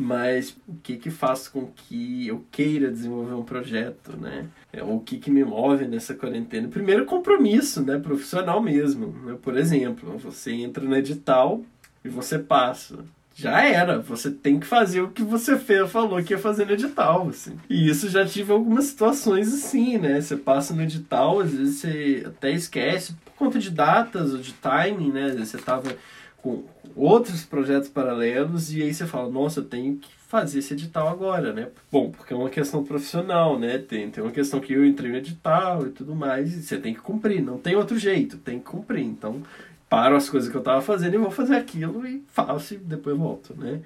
mas 0.00 0.56
o 0.66 0.76
que 0.82 0.96
que 0.96 1.10
faz 1.10 1.46
com 1.46 1.66
que 1.66 2.26
eu 2.26 2.42
queira 2.50 2.90
desenvolver 2.90 3.34
um 3.34 3.42
projeto, 3.42 4.16
né? 4.16 4.48
É, 4.72 4.82
o 4.82 4.98
que 4.98 5.18
que 5.18 5.30
me 5.30 5.44
move 5.44 5.86
nessa 5.86 6.14
quarentena? 6.14 6.68
Primeiro, 6.68 7.04
compromisso, 7.04 7.82
né? 7.82 7.98
Profissional 7.98 8.62
mesmo. 8.62 9.08
Né? 9.26 9.36
Por 9.40 9.58
exemplo, 9.58 10.16
você 10.16 10.52
entra 10.52 10.82
no 10.82 10.96
edital 10.96 11.62
e 12.04 12.08
você 12.08 12.38
passa. 12.38 13.04
Já 13.34 13.64
era, 13.64 13.98
você 13.98 14.30
tem 14.30 14.60
que 14.60 14.66
fazer 14.66 15.00
o 15.00 15.10
que 15.10 15.22
você 15.22 15.58
fez, 15.58 15.90
falou 15.90 16.22
que 16.22 16.34
ia 16.34 16.38
fazer 16.38 16.66
no 16.66 16.72
edital, 16.72 17.28
assim. 17.28 17.58
E 17.70 17.88
isso 17.88 18.08
já 18.08 18.26
tive 18.26 18.52
algumas 18.52 18.84
situações 18.84 19.52
assim, 19.52 19.96
né? 19.96 20.20
Você 20.20 20.36
passa 20.36 20.74
no 20.74 20.82
edital, 20.82 21.40
às 21.40 21.52
vezes 21.52 21.76
você 21.76 22.24
até 22.26 22.50
esquece 22.50 23.14
por 23.24 23.32
conta 23.34 23.58
de 23.58 23.70
datas 23.70 24.34
ou 24.34 24.38
de 24.38 24.52
timing, 24.52 25.12
né? 25.12 25.30
Você 25.38 25.56
tava 25.56 25.96
com 26.42 26.64
outros 26.94 27.44
projetos 27.44 27.88
paralelos 27.88 28.72
e 28.74 28.82
aí 28.82 28.92
você 28.92 29.06
fala, 29.06 29.30
nossa, 29.30 29.60
eu 29.60 29.64
tenho 29.64 29.96
que 29.96 30.10
fazer 30.28 30.60
esse 30.60 30.74
edital 30.74 31.08
agora, 31.08 31.52
né? 31.52 31.68
Bom, 31.90 32.10
porque 32.10 32.32
é 32.32 32.36
uma 32.36 32.50
questão 32.50 32.84
profissional, 32.84 33.58
né? 33.58 33.78
Tem, 33.78 34.10
tem 34.10 34.22
uma 34.22 34.32
questão 34.32 34.60
que 34.60 34.72
eu 34.72 34.84
entrei 34.84 35.10
no 35.10 35.16
edital 35.16 35.86
e 35.86 35.90
tudo 35.90 36.14
mais, 36.14 36.54
e 36.54 36.62
você 36.62 36.78
tem 36.78 36.94
que 36.94 37.00
cumprir, 37.00 37.42
não 37.42 37.58
tem 37.58 37.74
outro 37.74 37.98
jeito, 37.98 38.36
tem 38.38 38.58
que 38.58 38.64
cumprir. 38.66 39.04
Então, 39.04 39.42
paro 39.90 40.16
as 40.16 40.30
coisas 40.30 40.48
que 40.48 40.56
eu 40.56 40.60
estava 40.60 40.80
fazendo 40.80 41.14
e 41.14 41.18
vou 41.18 41.32
fazer 41.32 41.56
aquilo 41.56 42.06
e 42.06 42.22
faço 42.32 42.74
e 42.74 42.76
depois 42.78 43.18
volto, 43.18 43.54
né? 43.58 43.80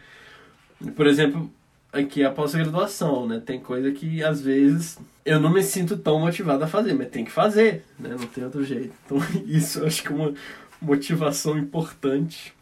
Por 0.95 1.07
exemplo, 1.07 1.51
aqui 1.91 2.23
é 2.23 2.27
a 2.27 2.31
pós-graduação, 2.31 3.27
né? 3.27 3.43
Tem 3.45 3.59
coisa 3.59 3.91
que 3.91 4.23
às 4.23 4.43
vezes 4.43 4.99
eu 5.25 5.41
não 5.41 5.51
me 5.51 5.63
sinto 5.63 5.97
tão 5.97 6.21
motivado 6.21 6.63
a 6.63 6.69
fazer, 6.69 6.93
mas 6.93 7.09
tem 7.09 7.25
que 7.25 7.31
fazer, 7.31 7.85
né? 7.99 8.11
Não 8.11 8.27
tem 8.27 8.45
outro 8.45 8.63
jeito. 8.63 8.93
Então, 9.07 9.19
isso 9.47 9.81
eu 9.81 9.87
acho 9.87 10.03
que 10.03 10.13
é 10.13 10.15
uma 10.15 10.35
motivação 10.81 11.57
importante. 11.57 12.55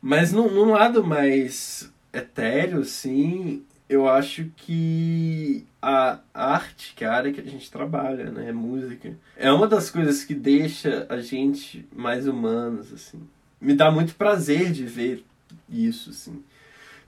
Mas 0.00 0.30
num, 0.30 0.50
num 0.50 0.72
lado 0.72 1.02
mais 1.02 1.90
etéreo, 2.12 2.84
sim, 2.84 3.62
eu 3.92 4.08
acho 4.08 4.46
que 4.56 5.66
a 5.80 6.20
arte, 6.32 6.94
que 6.94 7.04
é 7.04 7.08
a 7.08 7.14
área 7.14 7.32
que 7.32 7.40
a 7.40 7.44
gente 7.44 7.70
trabalha, 7.70 8.30
né, 8.30 8.48
é 8.48 8.52
música, 8.52 9.16
é 9.36 9.52
uma 9.52 9.66
das 9.66 9.90
coisas 9.90 10.24
que 10.24 10.34
deixa 10.34 11.06
a 11.08 11.18
gente 11.18 11.86
mais 11.94 12.26
humanos, 12.26 12.92
assim. 12.92 13.20
Me 13.60 13.74
dá 13.74 13.90
muito 13.90 14.14
prazer 14.14 14.72
de 14.72 14.84
ver 14.84 15.24
isso, 15.68 16.10
assim. 16.10 16.42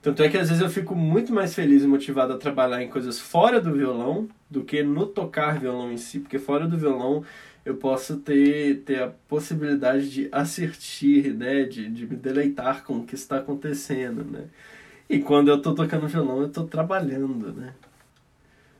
Tanto 0.01 0.21
é 0.21 0.29
que 0.29 0.37
às 0.37 0.49
vezes 0.49 0.61
eu 0.61 0.69
fico 0.69 0.93
muito 0.93 1.33
mais 1.33 1.55
feliz 1.55 1.83
e 1.83 1.87
motivado 1.87 2.33
a 2.33 2.37
trabalhar 2.37 2.83
em 2.83 2.89
coisas 2.89 3.19
fora 3.19 3.59
do 3.59 3.73
violão 3.73 4.29
do 4.49 4.63
que 4.63 4.83
no 4.83 5.07
tocar 5.07 5.59
violão 5.59 5.91
em 5.91 5.97
si, 5.97 6.19
porque 6.19 6.37
fora 6.37 6.67
do 6.67 6.77
violão 6.77 7.23
eu 7.65 7.75
posso 7.75 8.17
ter, 8.17 8.81
ter 8.81 9.01
a 9.01 9.07
possibilidade 9.27 10.11
de 10.11 10.29
assistir, 10.31 11.33
né? 11.33 11.63
De, 11.63 11.89
de 11.89 12.05
me 12.05 12.15
deleitar 12.15 12.83
com 12.83 12.97
o 12.97 13.03
que 13.03 13.15
está 13.15 13.37
acontecendo, 13.37 14.23
né? 14.23 14.45
E 15.09 15.19
quando 15.19 15.49
eu 15.49 15.57
estou 15.57 15.75
tocando 15.75 16.07
violão, 16.07 16.39
eu 16.39 16.47
estou 16.47 16.65
trabalhando, 16.65 17.53
né? 17.53 17.73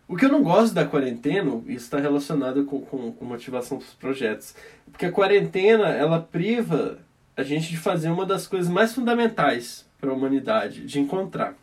O 0.08 0.15
que 0.15 0.25
eu 0.25 0.29
não 0.29 0.44
gosto 0.44 0.74
da 0.74 0.86
quarentena, 0.86 1.62
isso 1.65 1.86
está 1.86 2.00
relacionado 2.00 2.63
com, 2.65 2.82
com, 2.82 3.12
com 3.12 3.25
motivação 3.25 3.79
dos 3.79 3.94
projetos, 3.94 4.55
porque 4.91 5.08
a 5.08 5.12
quarentena, 5.12 5.88
ela 5.89 6.22
priva 6.22 7.00
a 7.36 7.44
gente 7.44 7.70
de 7.70 7.77
fazer 7.77 8.10
uma 8.10 8.25
das 8.25 8.46
coisas 8.46 8.70
mais 8.70 8.94
fundamentais 8.94 9.86
para 10.00 10.12
a 10.12 10.13
humanidade, 10.13 10.86
de 10.86 11.00
encontrar. 11.00 11.55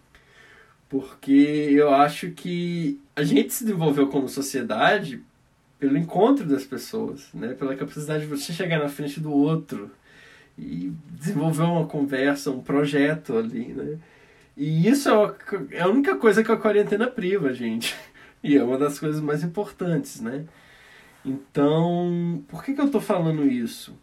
Porque 0.89 1.69
eu 1.71 1.95
acho 1.95 2.33
que 2.33 3.01
a 3.17 3.23
gente 3.23 3.55
se 3.55 3.65
desenvolveu 3.65 4.09
como 4.09 4.29
sociedade 4.29 5.23
pelo 5.79 5.97
encontro 5.97 6.45
das 6.45 6.65
pessoas, 6.65 7.29
né? 7.33 7.55
Pela 7.55 7.75
capacidade 7.75 8.25
de 8.25 8.29
você 8.29 8.53
chegar 8.53 8.79
na 8.79 8.89
frente 8.89 9.19
do 9.19 9.33
outro 9.33 9.91
e 10.59 10.93
desenvolver 11.11 11.63
uma 11.63 11.87
conversa, 11.87 12.51
um 12.51 12.61
projeto 12.61 13.39
ali, 13.39 13.69
né? 13.69 13.99
E 14.57 14.89
isso 14.89 15.09
é 15.71 15.81
a 15.81 15.89
única 15.89 16.17
coisa 16.17 16.45
que 16.45 16.53
a 16.53 16.57
quarentena 16.57 17.07
priva, 17.07 17.53
gente. 17.53 17.95
E 18.45 18.57
é 18.57 18.65
uma 18.65 18.77
das 18.77 18.99
coisas 18.99 19.21
mais 19.21 19.45
importantes, 19.45 20.21
né? 20.21 20.45
Então, 21.25 22.43
por 22.49 22.65
que, 22.65 22.75
que 22.75 22.81
eu 22.81 22.87
estou 22.87 23.01
falando 23.01 23.47
isso? 23.47 23.97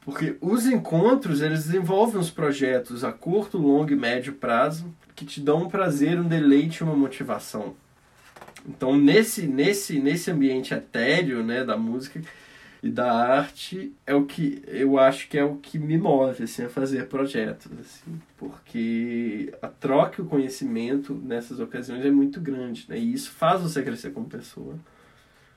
Porque 0.00 0.36
os 0.40 0.66
encontros, 0.66 1.40
eles 1.40 1.66
desenvolvem 1.66 2.20
os 2.20 2.28
projetos 2.28 3.04
a 3.04 3.12
curto, 3.12 3.56
longo 3.56 3.92
e 3.92 3.96
médio 3.96 4.32
prazo 4.32 4.92
que 5.14 5.24
te 5.24 5.40
dão 5.40 5.62
um 5.62 5.68
prazer, 5.68 6.18
um 6.18 6.26
deleite 6.26 6.82
uma 6.82 6.96
motivação. 6.96 7.76
Então, 8.66 8.96
nesse, 8.96 9.46
nesse, 9.46 10.00
nesse 10.00 10.30
ambiente 10.30 10.74
etéreo 10.74 11.44
né, 11.44 11.64
da 11.64 11.76
música 11.76 12.20
e 12.84 12.90
da 12.90 13.10
arte, 13.10 13.94
é 14.06 14.14
o 14.14 14.26
que 14.26 14.62
eu 14.66 14.98
acho 14.98 15.26
que 15.30 15.38
é 15.38 15.42
o 15.42 15.56
que 15.56 15.78
me 15.78 15.96
move 15.96 16.44
assim, 16.44 16.66
a 16.66 16.68
fazer 16.68 17.08
projetos. 17.08 17.72
Assim, 17.80 18.20
porque 18.36 19.54
a 19.62 19.68
troca 19.68 20.20
e 20.20 20.24
o 20.24 20.28
conhecimento 20.28 21.14
nessas 21.14 21.60
ocasiões 21.60 22.04
é 22.04 22.10
muito 22.10 22.42
grande. 22.42 22.84
Né, 22.86 22.98
e 22.98 23.14
isso 23.14 23.30
faz 23.30 23.62
você 23.62 23.82
crescer 23.82 24.10
como 24.12 24.28
pessoa. 24.28 24.74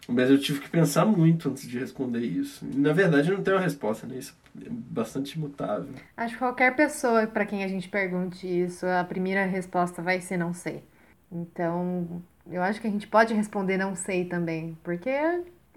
Mas 0.08 0.30
eu 0.30 0.40
tive 0.40 0.62
que 0.62 0.70
pensar 0.70 1.06
muito 1.06 1.50
antes 1.50 1.68
de 1.68 1.78
responder 1.78 2.22
isso. 2.22 2.66
Na 2.74 2.94
verdade, 2.94 3.30
não 3.30 3.44
tenho 3.44 3.58
uma 3.58 3.64
resposta, 3.64 4.08
né? 4.08 4.20
Isso 4.20 4.34
é 4.66 4.70
bastante 4.70 5.38
imutável. 5.38 5.94
Acho 6.16 6.36
que 6.36 6.40
qualquer 6.40 6.78
pessoa 6.78 7.28
para 7.28 7.46
quem 7.46 7.62
a 7.66 7.68
gente 7.68 7.90
pergunte 7.90 8.48
isso, 8.48 8.86
a 8.86 9.04
primeira 9.04 9.46
resposta 9.46 10.02
vai 10.02 10.22
ser 10.22 10.38
não 10.38 10.54
sei. 10.54 10.82
Então, 11.30 12.24
eu 12.50 12.64
acho 12.64 12.80
que 12.80 12.88
a 12.88 12.90
gente 12.90 13.06
pode 13.06 13.34
responder 13.34 13.76
não 13.76 13.96
sei 13.96 14.24
também, 14.24 14.78
porque 14.82 15.12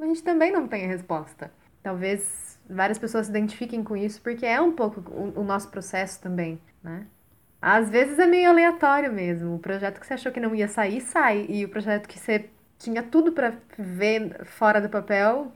a 0.03 0.07
gente 0.07 0.23
também 0.23 0.53
não 0.53 0.67
tem 0.67 0.85
a 0.85 0.89
resposta. 0.89 1.51
Talvez 1.83 2.59
várias 2.69 2.99
pessoas 2.99 3.27
se 3.27 3.31
identifiquem 3.31 3.83
com 3.83 3.97
isso, 3.97 4.21
porque 4.23 4.47
é 4.47 4.61
um 4.61 4.73
pouco 4.73 5.01
o, 5.11 5.41
o 5.41 5.45
nosso 5.45 5.69
processo 5.69 6.21
também, 6.21 6.61
né? 6.83 7.07
Às 7.61 7.91
vezes 7.91 8.19
é 8.19 8.27
meio 8.27 8.49
aleatório 8.49 9.13
mesmo. 9.13 9.55
O 9.55 9.59
projeto 9.59 10.01
que 10.01 10.07
você 10.07 10.15
achou 10.15 10.33
que 10.33 10.41
não 10.41 10.55
ia 10.55 10.69
sair, 10.69 11.01
sai. 11.01 11.47
E 11.49 11.65
o 11.65 11.69
projeto 11.69 12.09
que 12.09 12.19
você 12.19 12.49
tinha 12.79 13.03
tudo 13.03 13.33
para 13.33 13.55
ver 13.79 14.45
fora 14.47 14.81
do 14.81 14.89
papel, 14.89 15.53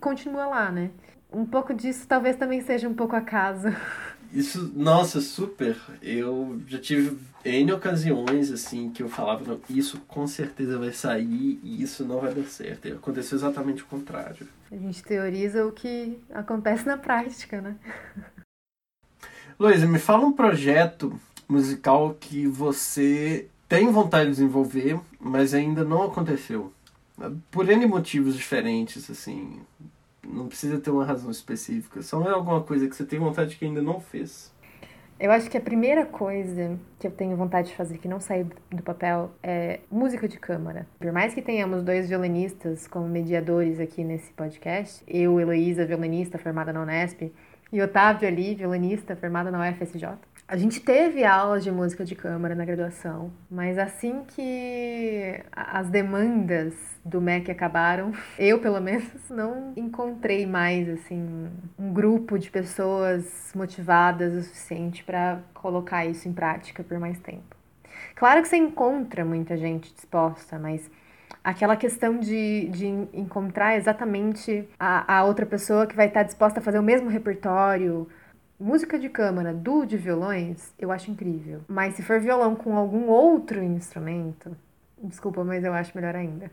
continua 0.00 0.46
lá, 0.46 0.70
né? 0.70 0.90
Um 1.30 1.44
pouco 1.44 1.74
disso 1.74 2.06
talvez 2.08 2.36
também 2.36 2.62
seja 2.62 2.88
um 2.88 2.94
pouco 2.94 3.14
acaso. 3.14 3.68
Isso, 4.32 4.72
nossa, 4.74 5.20
super. 5.20 5.76
Eu 6.02 6.60
já 6.66 6.78
tive 6.78 7.16
N 7.44 7.72
ocasiões, 7.72 8.50
assim, 8.50 8.90
que 8.90 9.02
eu 9.02 9.08
falava, 9.08 9.44
não, 9.44 9.60
isso 9.70 10.00
com 10.06 10.26
certeza 10.26 10.78
vai 10.78 10.92
sair 10.92 11.60
e 11.62 11.82
isso 11.82 12.04
não 12.04 12.20
vai 12.20 12.34
dar 12.34 12.44
certo. 12.44 12.88
E 12.88 12.92
aconteceu 12.92 13.38
exatamente 13.38 13.82
o 13.82 13.86
contrário. 13.86 14.48
A 14.70 14.76
gente 14.76 15.02
teoriza 15.02 15.64
o 15.64 15.72
que 15.72 16.18
acontece 16.30 16.86
na 16.86 16.96
prática, 16.96 17.60
né? 17.60 17.76
Luísa, 19.58 19.86
me 19.86 19.98
fala 19.98 20.26
um 20.26 20.32
projeto 20.32 21.18
musical 21.48 22.14
que 22.20 22.46
você 22.46 23.48
tem 23.68 23.90
vontade 23.90 24.26
de 24.26 24.36
desenvolver, 24.36 25.00
mas 25.18 25.54
ainda 25.54 25.82
não 25.82 26.02
aconteceu. 26.02 26.72
Por 27.50 27.68
N 27.68 27.86
motivos 27.86 28.36
diferentes, 28.36 29.10
assim. 29.10 29.60
Não 30.28 30.48
precisa 30.48 30.78
ter 30.78 30.90
uma 30.90 31.04
razão 31.04 31.30
específica. 31.30 32.02
Só 32.02 32.22
é 32.28 32.30
alguma 32.30 32.62
coisa 32.62 32.88
que 32.88 32.96
você 32.96 33.04
tem 33.04 33.18
vontade 33.18 33.56
que 33.56 33.64
ainda 33.64 33.82
não 33.82 34.00
fez. 34.00 34.54
Eu 35.18 35.32
acho 35.32 35.48
que 35.50 35.56
a 35.56 35.60
primeira 35.60 36.04
coisa 36.04 36.78
que 36.98 37.06
eu 37.06 37.10
tenho 37.10 37.34
vontade 37.36 37.68
de 37.68 37.74
fazer 37.74 37.96
que 37.96 38.06
não 38.06 38.20
saiu 38.20 38.48
do 38.70 38.82
papel 38.82 39.30
é 39.42 39.80
música 39.90 40.28
de 40.28 40.38
câmara. 40.38 40.86
Por 40.98 41.10
mais 41.10 41.32
que 41.32 41.40
tenhamos 41.40 41.82
dois 41.82 42.06
violinistas 42.06 42.86
como 42.86 43.08
mediadores 43.08 43.80
aqui 43.80 44.04
nesse 44.04 44.30
podcast, 44.32 45.02
eu, 45.08 45.40
Heloísa, 45.40 45.86
violinista 45.86 46.36
formada 46.36 46.70
na 46.70 46.82
Unesp, 46.82 47.32
e 47.72 47.82
Otávio 47.82 48.28
ali, 48.28 48.54
violinista 48.54 49.16
formada 49.16 49.50
na 49.50 49.70
UFSJ, 49.70 50.06
a 50.48 50.56
gente 50.56 50.80
teve 50.80 51.24
aulas 51.24 51.64
de 51.64 51.72
música 51.72 52.04
de 52.04 52.14
câmara 52.14 52.54
na 52.54 52.64
graduação, 52.64 53.32
mas 53.50 53.76
assim 53.78 54.22
que 54.28 55.42
as 55.50 55.88
demandas 55.90 56.74
do 57.04 57.20
MEC 57.20 57.50
acabaram, 57.50 58.12
eu 58.38 58.60
pelo 58.60 58.80
menos 58.80 59.28
não 59.28 59.72
encontrei 59.76 60.46
mais 60.46 60.88
assim 60.88 61.50
um 61.76 61.92
grupo 61.92 62.38
de 62.38 62.48
pessoas 62.48 63.50
motivadas 63.56 64.34
o 64.34 64.42
suficiente 64.42 65.02
para 65.02 65.40
colocar 65.52 66.06
isso 66.06 66.28
em 66.28 66.32
prática 66.32 66.84
por 66.84 66.98
mais 67.00 67.18
tempo. 67.18 67.56
Claro 68.14 68.40
que 68.40 68.48
você 68.48 68.56
encontra 68.56 69.24
muita 69.24 69.56
gente 69.56 69.92
disposta, 69.92 70.58
mas 70.60 70.88
aquela 71.42 71.76
questão 71.76 72.18
de, 72.18 72.68
de 72.68 72.86
encontrar 73.12 73.76
exatamente 73.76 74.68
a, 74.78 75.18
a 75.18 75.24
outra 75.24 75.44
pessoa 75.44 75.86
que 75.86 75.96
vai 75.96 76.06
estar 76.06 76.22
disposta 76.22 76.60
a 76.60 76.62
fazer 76.62 76.78
o 76.78 76.82
mesmo 76.82 77.08
repertório, 77.08 78.08
Música 78.58 78.98
de 78.98 79.10
câmara, 79.10 79.52
duo 79.52 79.84
de 79.84 79.98
violões, 79.98 80.72
eu 80.78 80.90
acho 80.90 81.10
incrível. 81.10 81.60
Mas 81.68 81.94
se 81.94 82.02
for 82.02 82.18
violão 82.18 82.56
com 82.56 82.74
algum 82.74 83.06
outro 83.06 83.62
instrumento, 83.62 84.56
desculpa, 85.02 85.44
mas 85.44 85.62
eu 85.62 85.74
acho 85.74 85.92
melhor 85.94 86.16
ainda. 86.16 86.50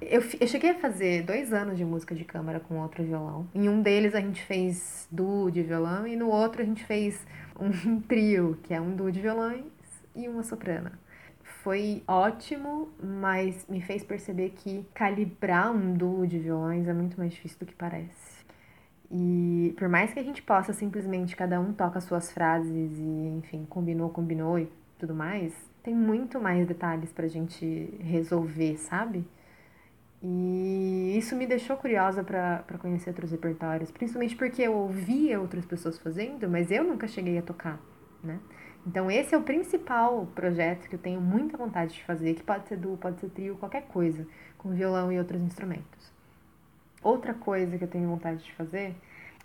Eu, 0.00 0.20
eu 0.40 0.48
cheguei 0.48 0.70
a 0.70 0.74
fazer 0.74 1.22
dois 1.22 1.52
anos 1.52 1.78
de 1.78 1.84
música 1.84 2.12
de 2.12 2.24
câmara 2.24 2.58
com 2.58 2.80
outro 2.80 3.04
violão. 3.04 3.46
Em 3.54 3.68
um 3.68 3.80
deles 3.80 4.16
a 4.16 4.20
gente 4.20 4.42
fez 4.42 5.06
duo 5.12 5.48
de 5.48 5.62
violão 5.62 6.08
e 6.08 6.16
no 6.16 6.28
outro 6.28 6.60
a 6.60 6.64
gente 6.64 6.84
fez 6.84 7.24
um 7.58 8.00
trio, 8.02 8.58
que 8.64 8.74
é 8.74 8.80
um 8.80 8.96
duo 8.96 9.12
de 9.12 9.20
violões 9.20 9.64
e 10.12 10.28
uma 10.28 10.42
soprana. 10.42 10.98
Foi 11.62 12.02
ótimo, 12.08 12.88
mas 13.00 13.64
me 13.68 13.80
fez 13.80 14.02
perceber 14.02 14.50
que 14.50 14.84
calibrar 14.92 15.70
um 15.70 15.94
duo 15.94 16.26
de 16.26 16.40
violões 16.40 16.88
é 16.88 16.92
muito 16.92 17.16
mais 17.16 17.32
difícil 17.32 17.60
do 17.60 17.66
que 17.66 17.74
parece. 17.74 18.33
E 19.16 19.72
por 19.78 19.88
mais 19.88 20.12
que 20.12 20.18
a 20.18 20.24
gente 20.24 20.42
possa 20.42 20.72
simplesmente 20.72 21.36
cada 21.36 21.60
um 21.60 21.72
toca 21.72 22.00
suas 22.00 22.32
frases 22.32 22.98
e, 22.98 23.38
enfim, 23.38 23.64
combinou, 23.64 24.10
combinou 24.10 24.58
e 24.58 24.68
tudo 24.98 25.14
mais, 25.14 25.54
tem 25.84 25.94
muito 25.94 26.40
mais 26.40 26.66
detalhes 26.66 27.12
pra 27.12 27.28
gente 27.28 27.96
resolver, 28.00 28.76
sabe? 28.76 29.24
E 30.20 31.14
isso 31.16 31.36
me 31.36 31.46
deixou 31.46 31.76
curiosa 31.76 32.24
para 32.24 32.64
conhecer 32.80 33.10
outros 33.10 33.30
repertórios, 33.30 33.92
principalmente 33.92 34.34
porque 34.34 34.62
eu 34.62 34.74
ouvia 34.74 35.40
outras 35.40 35.64
pessoas 35.64 35.96
fazendo, 35.96 36.48
mas 36.48 36.72
eu 36.72 36.82
nunca 36.82 37.06
cheguei 37.06 37.38
a 37.38 37.42
tocar, 37.42 37.78
né? 38.20 38.40
Então 38.84 39.08
esse 39.08 39.32
é 39.32 39.38
o 39.38 39.42
principal 39.42 40.26
projeto 40.34 40.88
que 40.88 40.96
eu 40.96 40.98
tenho 40.98 41.20
muita 41.20 41.56
vontade 41.56 41.94
de 41.94 42.02
fazer, 42.02 42.34
que 42.34 42.42
pode 42.42 42.66
ser 42.66 42.78
duo, 42.78 42.96
pode 42.96 43.20
ser 43.20 43.28
trio, 43.28 43.56
qualquer 43.58 43.82
coisa, 43.82 44.26
com 44.58 44.70
violão 44.70 45.12
e 45.12 45.18
outros 45.20 45.40
instrumentos. 45.40 46.13
Outra 47.04 47.34
coisa 47.34 47.76
que 47.76 47.84
eu 47.84 47.88
tenho 47.88 48.08
vontade 48.08 48.42
de 48.42 48.52
fazer 48.54 48.96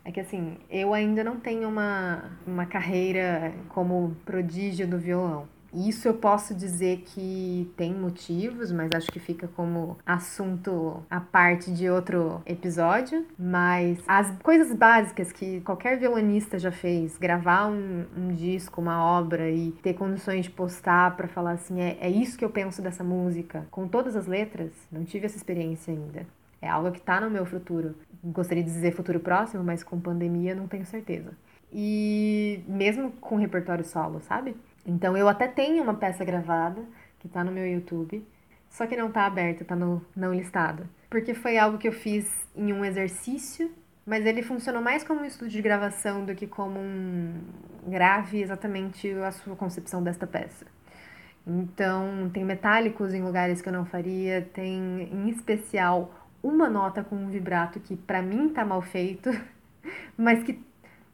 é 0.06 0.12
que 0.12 0.20
assim, 0.22 0.58
eu 0.70 0.94
ainda 0.94 1.24
não 1.26 1.40
tenho 1.40 1.68
uma, 1.68 2.32
uma 2.48 2.66
carreira 2.66 3.54
como 3.68 4.16
prodígio 4.26 4.88
do 4.88 4.98
violão. 4.98 5.46
Isso 5.74 6.08
eu 6.08 6.16
posso 6.16 6.56
dizer 6.56 7.04
que 7.06 7.72
tem 7.78 7.94
motivos, 7.94 8.72
mas 8.72 8.90
acho 8.96 9.12
que 9.12 9.20
fica 9.20 9.48
como 9.48 9.98
assunto 10.06 11.04
a 11.10 11.20
parte 11.20 11.72
de 11.72 11.90
outro 11.90 12.42
episódio. 12.46 13.26
Mas 13.38 14.00
as 14.08 14.32
coisas 14.42 14.74
básicas 14.74 15.32
que 15.32 15.62
qualquer 15.62 16.00
violonista 16.00 16.58
já 16.58 16.72
fez, 16.72 17.18
gravar 17.18 17.68
um, 17.68 18.06
um 18.18 18.30
disco, 18.30 18.82
uma 18.82 19.04
obra 19.04 19.50
e 19.52 19.72
ter 19.84 19.94
condições 19.94 20.46
de 20.46 20.52
postar 20.52 21.16
para 21.16 21.28
falar 21.28 21.52
assim, 21.52 21.82
é, 21.82 21.98
é 22.02 22.10
isso 22.10 22.38
que 22.38 22.46
eu 22.46 22.50
penso 22.50 22.82
dessa 22.82 23.04
música, 23.04 23.68
com 23.70 23.88
todas 23.88 24.16
as 24.16 24.26
letras, 24.26 24.72
não 24.92 25.04
tive 25.04 25.28
essa 25.28 25.38
experiência 25.38 25.94
ainda. 25.94 26.26
É 26.62 26.68
algo 26.68 26.92
que 26.92 27.00
está 27.00 27.22
no 27.22 27.30
meu 27.30 27.46
futuro. 27.46 27.96
Gostaria 28.24 28.64
de 28.64 28.72
dizer 28.72 28.92
futuro 28.92 29.20
próximo, 29.20 29.64
mas 29.64 29.84
com 29.84 30.00
pandemia 30.00 30.54
não 30.54 30.68
tenho 30.68 30.86
certeza. 30.86 31.32
E 31.72 32.64
mesmo 32.68 33.12
com 33.12 33.36
repertório 33.36 33.86
solo, 33.86 34.20
sabe? 34.22 34.56
Então 34.86 35.16
eu 35.16 35.28
até 35.28 35.48
tenho 35.48 35.84
uma 35.84 35.94
peça 35.94 36.26
gravada 36.26 36.82
que 37.20 37.28
está 37.28 37.44
no 37.44 37.52
meu 37.52 37.66
YouTube, 37.66 38.26
só 38.70 38.88
que 38.88 38.96
não 38.96 39.08
está 39.08 39.26
aberta, 39.26 39.64
está 39.64 39.76
não 39.76 40.34
listado. 40.34 40.88
Porque 41.10 41.34
foi 41.34 41.58
algo 41.58 41.78
que 41.78 41.88
eu 41.88 41.92
fiz 41.92 42.48
em 42.56 42.72
um 42.72 42.84
exercício, 42.84 43.72
mas 44.06 44.26
ele 44.26 44.42
funcionou 44.42 44.82
mais 44.82 45.04
como 45.04 45.22
um 45.22 45.26
estudo 45.26 45.50
de 45.50 45.62
gravação 45.62 46.26
do 46.26 46.36
que 46.36 46.48
como 46.48 46.80
um 46.80 47.42
grave 47.88 48.42
exatamente 48.42 49.12
a 49.12 49.32
sua 49.32 49.56
concepção 49.56 50.02
desta 50.04 50.26
peça. 50.26 50.66
Então, 51.46 52.30
tem 52.32 52.44
metálicos 52.44 53.14
em 53.14 53.22
lugares 53.22 53.62
que 53.62 53.70
eu 53.70 53.74
não 53.74 53.86
faria, 53.86 54.48
tem 54.54 55.10
em 55.12 55.30
especial 55.30 56.14
uma 56.42 56.70
nota 56.70 57.04
com 57.04 57.16
um 57.16 57.30
vibrato 57.30 57.80
que 57.80 57.96
para 57.96 58.22
mim 58.22 58.50
tá 58.50 58.66
mal 58.66 58.82
feito, 58.82 59.30
mas 60.18 60.44
que 60.44 60.64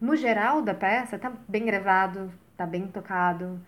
no 0.00 0.16
geral 0.16 0.62
da 0.62 0.74
peça 0.74 1.18
tá 1.18 1.32
bem 1.48 1.64
gravado, 1.64 2.32
tá 2.56 2.66
bem 2.66 2.86
tocado, 2.86 3.60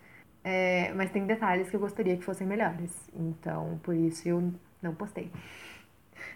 é, 0.43 0.93
mas 0.93 1.11
tem 1.11 1.25
detalhes 1.25 1.69
que 1.69 1.75
eu 1.75 1.79
gostaria 1.79 2.17
que 2.17 2.23
fossem 2.23 2.47
melhores. 2.47 3.09
Então, 3.13 3.79
por 3.83 3.95
isso 3.95 4.27
eu 4.27 4.53
não 4.81 4.95
postei. 4.95 5.31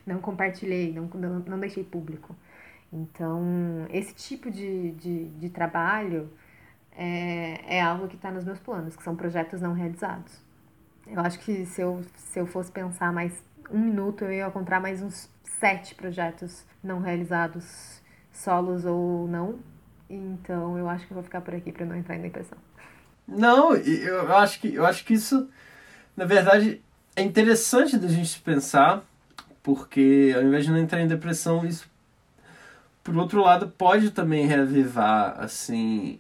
Não 0.06 0.20
compartilhei, 0.20 0.92
não, 0.94 1.06
não, 1.14 1.40
não 1.40 1.60
deixei 1.60 1.84
público. 1.84 2.36
Então, 2.92 3.88
esse 3.90 4.14
tipo 4.14 4.52
de, 4.52 4.92
de, 4.92 5.26
de 5.30 5.50
trabalho 5.50 6.30
é, 6.92 7.78
é 7.78 7.82
algo 7.82 8.08
que 8.08 8.16
está 8.16 8.32
nos 8.32 8.44
meus 8.44 8.60
planos, 8.60 8.96
que 8.96 9.04
são 9.04 9.16
projetos 9.16 9.62
não 9.62 9.74
realizados. 9.74 10.44
Eu 11.08 11.20
acho 11.22 11.40
que 11.40 11.66
se 11.66 11.82
eu, 11.82 12.02
se 12.16 12.40
eu 12.40 12.46
fosse 12.46 12.72
pensar 12.72 13.12
mais 13.12 13.44
um 13.70 13.80
minuto 13.80 14.24
eu 14.24 14.32
ia 14.32 14.48
encontrar 14.48 14.80
mais 14.80 15.02
uns 15.02 15.30
sete 15.60 15.96
projetos 15.96 16.66
não 16.84 17.00
realizados, 17.00 18.02
solos 18.32 18.86
ou 18.86 19.28
não. 19.28 19.60
Então 20.10 20.78
eu 20.78 20.90
acho 20.90 21.06
que 21.06 21.14
eu 21.14 21.16
vou 21.16 21.24
ficar 21.24 21.42
por 21.42 21.56
aqui 21.56 21.72
para 21.72 21.86
não 21.86 21.96
entrar 21.96 22.16
em 22.16 22.22
depressão. 22.22 22.58
Não, 23.28 23.74
eu 23.76 24.36
acho 24.36 24.60
que 24.60 24.74
eu 24.74 24.86
acho 24.86 25.06
que 25.06 25.14
isso, 25.14 25.50
na 26.16 26.26
verdade, 26.26 26.82
é 27.16 27.22
interessante 27.22 27.98
da 27.98 28.08
gente 28.08 28.42
pensar, 28.42 29.04
porque 29.62 30.34
ao 30.36 30.44
invés 30.44 30.66
de 30.66 30.72
não 30.72 30.78
entrar 30.78 31.02
em 31.02 31.08
depressão, 31.08 31.66
isso 31.66 31.90
por 33.04 33.16
outro 33.18 33.42
lado 33.42 33.70
pode 33.70 34.12
também 34.12 34.46
reavivar 34.46 35.40
assim 35.40 36.20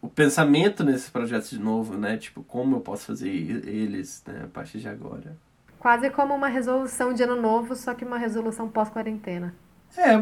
o 0.00 0.08
pensamento 0.08 0.82
nesses 0.82 1.08
projetos 1.08 1.50
de 1.50 1.58
novo, 1.58 1.96
né? 1.96 2.16
Tipo, 2.16 2.42
como 2.42 2.76
eu 2.76 2.80
posso 2.80 3.06
fazer 3.06 3.28
eles, 3.28 4.22
né, 4.26 4.42
a 4.44 4.48
partir 4.48 4.78
de 4.78 4.88
agora. 4.88 5.36
Quase 5.82 6.10
como 6.10 6.32
uma 6.32 6.46
resolução 6.46 7.12
de 7.12 7.24
ano 7.24 7.34
novo, 7.34 7.74
só 7.74 7.92
que 7.92 8.04
uma 8.04 8.16
resolução 8.16 8.68
pós-quarentena. 8.68 9.52
É. 9.96 10.14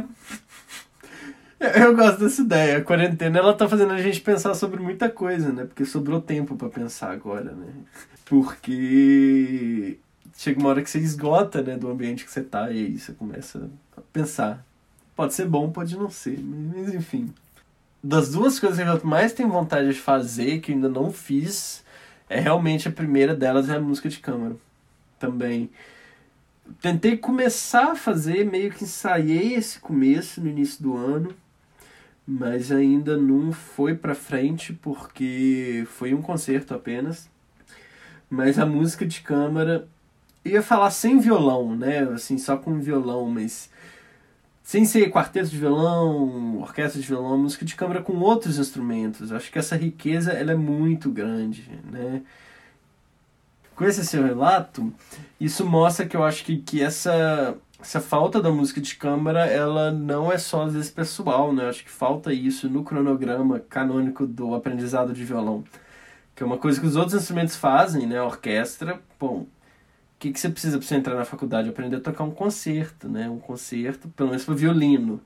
Eu 1.83 1.95
gosto 1.95 2.21
dessa 2.21 2.41
ideia. 2.41 2.79
A 2.79 2.83
quarentena 2.83 3.39
ela 3.39 3.53
tá 3.53 3.69
fazendo 3.69 3.93
a 3.93 4.01
gente 4.01 4.23
pensar 4.23 4.55
sobre 4.55 4.81
muita 4.81 5.11
coisa, 5.11 5.53
né? 5.53 5.67
Porque 5.67 5.85
sobrou 5.85 6.19
tempo 6.19 6.57
para 6.57 6.71
pensar 6.71 7.13
agora, 7.13 7.53
né? 7.53 7.75
Porque 8.25 9.99
chega 10.35 10.59
uma 10.59 10.71
hora 10.71 10.83
que 10.83 10.89
você 10.89 10.99
esgota, 10.99 11.61
né, 11.61 11.77
do 11.77 11.91
ambiente 11.91 12.25
que 12.25 12.31
você 12.31 12.43
tá 12.43 12.71
e 12.71 12.87
aí 12.87 12.99
você 12.99 13.13
começa 13.13 13.69
a 13.95 14.01
pensar. 14.15 14.65
Pode 15.15 15.35
ser 15.35 15.45
bom, 15.45 15.71
pode 15.71 15.95
não 15.95 16.09
ser, 16.09 16.41
mas 16.41 16.95
enfim. 16.95 17.35
Das 18.03 18.31
duas 18.31 18.59
coisas 18.59 18.79
que 18.79 19.07
eu 19.07 19.07
mais 19.07 19.35
tenho 19.35 19.51
vontade 19.51 19.93
de 19.93 20.01
fazer, 20.01 20.61
que 20.61 20.73
ainda 20.73 20.89
não 20.89 21.13
fiz, 21.13 21.85
é 22.31 22.41
realmente 22.41 22.89
a 22.89 22.91
primeira 22.91 23.37
delas 23.37 23.69
é 23.69 23.77
a 23.77 23.81
música 23.81 24.09
de 24.09 24.21
câmara 24.21 24.57
também. 25.21 25.71
Tentei 26.81 27.17
começar 27.17 27.93
a 27.93 27.97
fazer, 27.97 28.45
meio 28.45 28.73
que 28.73 28.85
ensaiei 28.85 29.55
esse 29.55 29.79
começo 29.79 30.41
no 30.41 30.49
início 30.49 30.83
do 30.83 30.97
ano, 30.97 31.33
mas 32.27 32.73
ainda 32.73 33.17
não 33.17 33.53
foi 33.53 33.95
para 33.95 34.15
frente 34.15 34.73
porque 34.73 35.87
foi 35.89 36.15
um 36.15 36.23
concerto 36.23 36.75
apenas. 36.75 37.29
Mas 38.29 38.59
a 38.59 38.65
música 38.65 39.05
de 39.05 39.21
câmara 39.21 39.87
ia 40.45 40.63
falar 40.63 40.91
sem 40.91 41.19
violão, 41.19 41.77
né? 41.77 42.01
Assim, 42.05 42.39
só 42.39 42.57
com 42.57 42.81
violão, 42.81 43.29
mas 43.29 43.69
sem 44.63 44.85
ser 44.85 45.11
quarteto 45.11 45.49
de 45.49 45.59
violão, 45.59 46.59
orquestra 46.61 47.01
de 47.01 47.07
violão, 47.07 47.37
música 47.37 47.65
de 47.65 47.75
câmara 47.75 48.01
com 48.01 48.17
outros 48.19 48.59
instrumentos. 48.59 49.33
Acho 49.33 49.51
que 49.51 49.59
essa 49.59 49.77
riqueza 49.77 50.33
ela 50.33 50.53
é 50.53 50.57
muito 50.57 51.11
grande, 51.11 51.69
né? 51.91 52.23
Com 53.81 53.87
esse 53.87 54.05
seu 54.05 54.23
relato, 54.23 54.93
isso 55.41 55.65
mostra 55.65 56.05
que 56.05 56.15
eu 56.15 56.23
acho 56.23 56.45
que, 56.45 56.59
que 56.59 56.83
essa, 56.83 57.57
essa 57.81 57.99
falta 57.99 58.39
da 58.39 58.51
música 58.51 58.79
de 58.79 58.95
câmara, 58.95 59.47
ela 59.47 59.91
não 59.91 60.31
é 60.31 60.37
só 60.37 60.65
às 60.65 60.75
vezes 60.75 60.91
pessoal, 60.91 61.51
né? 61.51 61.65
Eu 61.65 61.71
acho 61.71 61.83
que 61.83 61.91
falta 61.91 62.31
isso 62.31 62.69
no 62.69 62.85
cronograma 62.85 63.59
canônico 63.59 64.27
do 64.27 64.55
aprendizado 64.55 65.15
de 65.15 65.25
violão. 65.25 65.65
Que 66.37 66.43
é 66.43 66.47
uma 66.47 66.59
coisa 66.59 66.79
que 66.79 66.87
os 66.87 66.95
outros 66.95 67.15
instrumentos 67.15 67.57
fazem, 67.57 68.07
né? 68.07 68.19
A 68.19 68.25
orquestra, 68.27 69.01
bom, 69.19 69.45
o 69.45 69.49
que, 70.19 70.31
que 70.31 70.39
você 70.39 70.51
precisa 70.51 70.77
para 70.77 70.87
você 70.87 70.97
entrar 70.97 71.15
na 71.15 71.25
faculdade? 71.25 71.71
Aprender 71.71 71.97
a 71.97 72.01
tocar 72.01 72.25
um 72.25 72.31
concerto, 72.31 73.09
né? 73.09 73.31
Um 73.31 73.39
concerto, 73.39 74.11
pelo 74.11 74.29
menos 74.29 74.45
para 74.45 74.55
violino, 74.55 75.23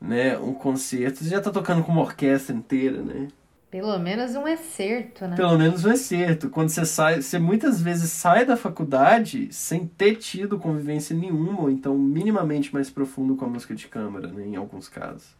né? 0.00 0.38
Um 0.38 0.54
concerto, 0.54 1.24
você 1.24 1.28
já 1.28 1.38
está 1.38 1.50
tocando 1.50 1.82
com 1.82 1.90
uma 1.90 2.02
orquestra 2.02 2.54
inteira, 2.54 3.02
né? 3.02 3.26
Pelo 3.74 3.98
menos 3.98 4.36
um 4.36 4.46
excerto, 4.46 5.26
né? 5.26 5.34
Pelo 5.34 5.58
menos 5.58 5.84
um 5.84 5.90
excerto. 5.90 6.48
Quando 6.48 6.68
você 6.68 6.84
sai, 6.84 7.20
você 7.20 7.40
muitas 7.40 7.82
vezes 7.82 8.12
sai 8.12 8.44
da 8.44 8.56
faculdade 8.56 9.48
sem 9.50 9.84
ter 9.84 10.14
tido 10.14 10.60
convivência 10.60 11.12
nenhuma, 11.16 11.62
ou 11.62 11.68
então 11.68 11.98
minimamente 11.98 12.72
mais 12.72 12.88
profundo 12.88 13.34
com 13.34 13.46
a 13.46 13.48
música 13.48 13.74
de 13.74 13.88
câmara, 13.88 14.28
né, 14.28 14.46
em 14.46 14.54
alguns 14.54 14.88
casos. 14.88 15.34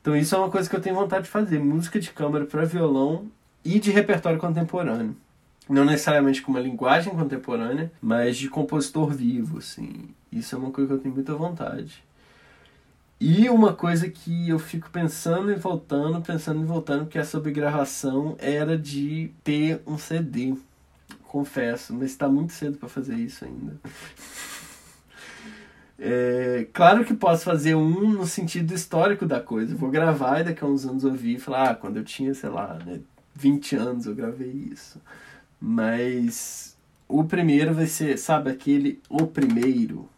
Então 0.00 0.16
isso 0.16 0.34
é 0.34 0.38
uma 0.38 0.50
coisa 0.50 0.68
que 0.68 0.74
eu 0.74 0.80
tenho 0.80 0.96
vontade 0.96 1.26
de 1.26 1.30
fazer, 1.30 1.60
música 1.60 2.00
de 2.00 2.10
câmara 2.10 2.46
para 2.46 2.64
violão 2.64 3.26
e 3.64 3.78
de 3.78 3.92
repertório 3.92 4.40
contemporâneo. 4.40 5.14
Não 5.68 5.84
necessariamente 5.84 6.42
com 6.42 6.50
uma 6.50 6.58
linguagem 6.58 7.14
contemporânea, 7.14 7.92
mas 8.02 8.38
de 8.38 8.50
compositor 8.50 9.10
vivo, 9.10 9.58
assim. 9.58 10.08
Isso 10.32 10.56
é 10.56 10.58
uma 10.58 10.72
coisa 10.72 10.88
que 10.88 10.94
eu 10.94 10.98
tenho 10.98 11.14
muita 11.14 11.32
vontade. 11.36 12.02
E 13.24 13.48
uma 13.48 13.72
coisa 13.72 14.10
que 14.10 14.48
eu 14.48 14.58
fico 14.58 14.90
pensando 14.90 15.52
e 15.52 15.54
voltando, 15.54 16.20
pensando 16.20 16.60
e 16.60 16.66
voltando, 16.66 17.06
que 17.06 17.16
é 17.16 17.22
sobre 17.22 17.52
gravação, 17.52 18.34
era 18.36 18.76
de 18.76 19.30
ter 19.44 19.80
um 19.86 19.96
CD. 19.96 20.56
Confesso, 21.28 21.94
mas 21.94 22.10
está 22.10 22.28
muito 22.28 22.52
cedo 22.52 22.78
para 22.78 22.88
fazer 22.88 23.14
isso 23.14 23.44
ainda. 23.44 23.76
É, 26.04 26.66
claro 26.72 27.04
que 27.04 27.14
posso 27.14 27.44
fazer 27.44 27.76
um 27.76 28.10
no 28.10 28.26
sentido 28.26 28.74
histórico 28.74 29.24
da 29.24 29.38
coisa. 29.38 29.76
vou 29.76 29.88
gravar 29.88 30.40
e 30.40 30.44
daqui 30.44 30.64
a 30.64 30.66
uns 30.66 30.84
anos 30.84 31.04
ouvir 31.04 31.36
e 31.36 31.38
falar, 31.38 31.70
ah, 31.70 31.74
quando 31.76 31.98
eu 31.98 32.02
tinha, 32.02 32.34
sei 32.34 32.50
lá, 32.50 32.76
né, 32.84 32.98
20 33.36 33.76
anos 33.76 34.06
eu 34.06 34.14
gravei 34.14 34.50
isso. 34.72 35.00
Mas 35.60 36.76
o 37.06 37.22
primeiro 37.22 37.72
vai 37.72 37.86
ser, 37.86 38.18
sabe, 38.18 38.50
aquele 38.50 39.00
o 39.08 39.28
primeiro. 39.28 40.08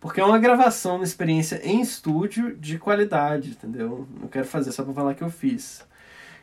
Porque 0.00 0.20
é 0.20 0.24
uma 0.24 0.38
gravação, 0.38 0.96
uma 0.96 1.04
experiência 1.04 1.60
em 1.64 1.80
estúdio 1.80 2.56
de 2.56 2.78
qualidade, 2.78 3.50
entendeu? 3.50 4.06
Não 4.20 4.28
quero 4.28 4.46
fazer 4.46 4.72
só 4.72 4.84
pra 4.84 4.92
falar 4.92 5.14
que 5.14 5.22
eu 5.22 5.30
fiz. 5.30 5.84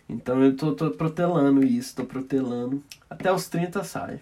Então 0.09 0.43
eu 0.43 0.55
tô, 0.55 0.73
tô 0.73 0.91
protelando 0.91 1.63
isso, 1.63 1.95
tô 1.95 2.05
protelando. 2.05 2.83
Até 3.09 3.31
os 3.31 3.47
30 3.47 3.83
sai. 3.83 4.19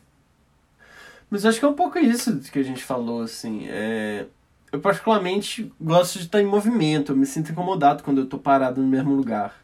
Mas 1.29 1.45
acho 1.45 1.59
que 1.59 1.65
é 1.65 1.67
um 1.67 1.73
pouco 1.73 1.97
isso 1.97 2.39
que 2.51 2.59
a 2.59 2.63
gente 2.63 2.83
falou, 2.83 3.21
assim. 3.21 3.65
É... 3.67 4.25
Eu 4.71 4.79
particularmente 4.79 5.71
gosto 5.79 6.17
de 6.17 6.25
estar 6.25 6.41
em 6.41 6.45
movimento, 6.45 7.11
eu 7.11 7.15
me 7.15 7.25
sinto 7.25 7.51
incomodado 7.51 8.03
quando 8.03 8.21
eu 8.21 8.25
tô 8.25 8.37
parado 8.37 8.81
no 8.81 8.87
mesmo 8.87 9.13
lugar. 9.13 9.55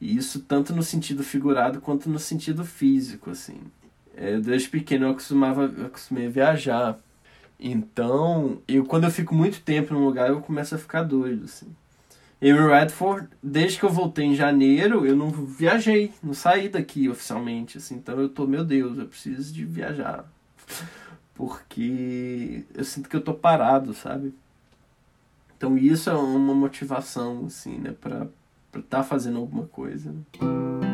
E 0.00 0.16
isso 0.16 0.40
tanto 0.40 0.74
no 0.74 0.82
sentido 0.82 1.22
figurado 1.22 1.80
quanto 1.80 2.08
no 2.08 2.18
sentido 2.18 2.64
físico, 2.64 3.30
assim. 3.30 3.60
É, 4.16 4.38
desde 4.38 4.68
pequeno 4.68 5.06
eu 5.06 5.14
costumava 5.14 5.64
eu 5.64 5.86
acostumei 5.86 6.26
a 6.26 6.30
viajar. 6.30 6.98
Então, 7.60 8.62
eu 8.66 8.84
quando 8.86 9.04
eu 9.04 9.10
fico 9.10 9.34
muito 9.34 9.60
tempo 9.60 9.92
num 9.92 10.04
lugar, 10.04 10.30
eu 10.30 10.40
começo 10.40 10.74
a 10.74 10.78
ficar 10.78 11.02
doido, 11.02 11.44
assim. 11.44 11.66
Eu 12.40 12.68
Redford, 12.68 13.28
desde 13.42 13.78
que 13.78 13.84
eu 13.84 13.90
voltei 13.90 14.24
em 14.24 14.34
janeiro, 14.34 15.04
eu 15.04 15.14
não 15.14 15.28
viajei, 15.30 16.10
não 16.22 16.32
saí 16.32 16.70
daqui 16.70 17.06
oficialmente, 17.06 17.76
assim. 17.76 17.96
Então 17.96 18.18
eu 18.18 18.30
tô, 18.30 18.46
meu 18.46 18.64
Deus, 18.64 18.98
eu 18.98 19.06
preciso 19.06 19.52
de 19.52 19.64
viajar. 19.66 20.24
Porque 21.34 22.64
eu 22.74 22.84
sinto 22.84 23.10
que 23.10 23.16
eu 23.16 23.20
tô 23.20 23.34
parado, 23.34 23.92
sabe? 23.92 24.32
Então 25.56 25.76
isso 25.76 26.08
é 26.08 26.14
uma 26.14 26.54
motivação, 26.54 27.44
assim, 27.44 27.76
né, 27.76 27.94
pra 28.00 28.26
estar 28.74 28.98
tá 28.98 29.02
fazendo 29.02 29.38
alguma 29.38 29.66
coisa. 29.66 30.10
Né? 30.10 30.89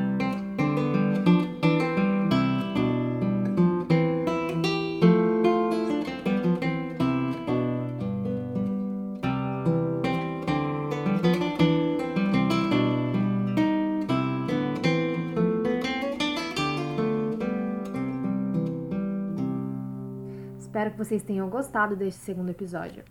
Que 20.97 21.05
vocês 21.05 21.23
tenham 21.23 21.49
gostado 21.51 21.95
deste 21.95 22.21
segundo 22.21 22.49
episódio. 22.49 23.05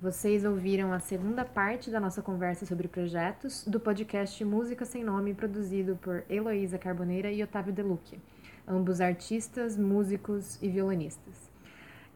Vocês 0.00 0.44
ouviram 0.44 0.92
a 0.92 1.00
segunda 1.00 1.44
parte 1.44 1.90
da 1.90 1.98
nossa 1.98 2.22
conversa 2.22 2.64
sobre 2.64 2.86
projetos 2.86 3.64
do 3.66 3.80
podcast 3.80 4.44
Música 4.44 4.84
Sem 4.84 5.02
Nome, 5.02 5.34
produzido 5.34 5.96
por 5.96 6.22
Heloísa 6.30 6.78
Carboneira 6.78 7.32
e 7.32 7.42
Otávio 7.42 7.72
Deluque, 7.72 8.20
ambos 8.66 9.00
artistas, 9.00 9.76
músicos 9.76 10.62
e 10.62 10.68
violonistas. 10.68 11.50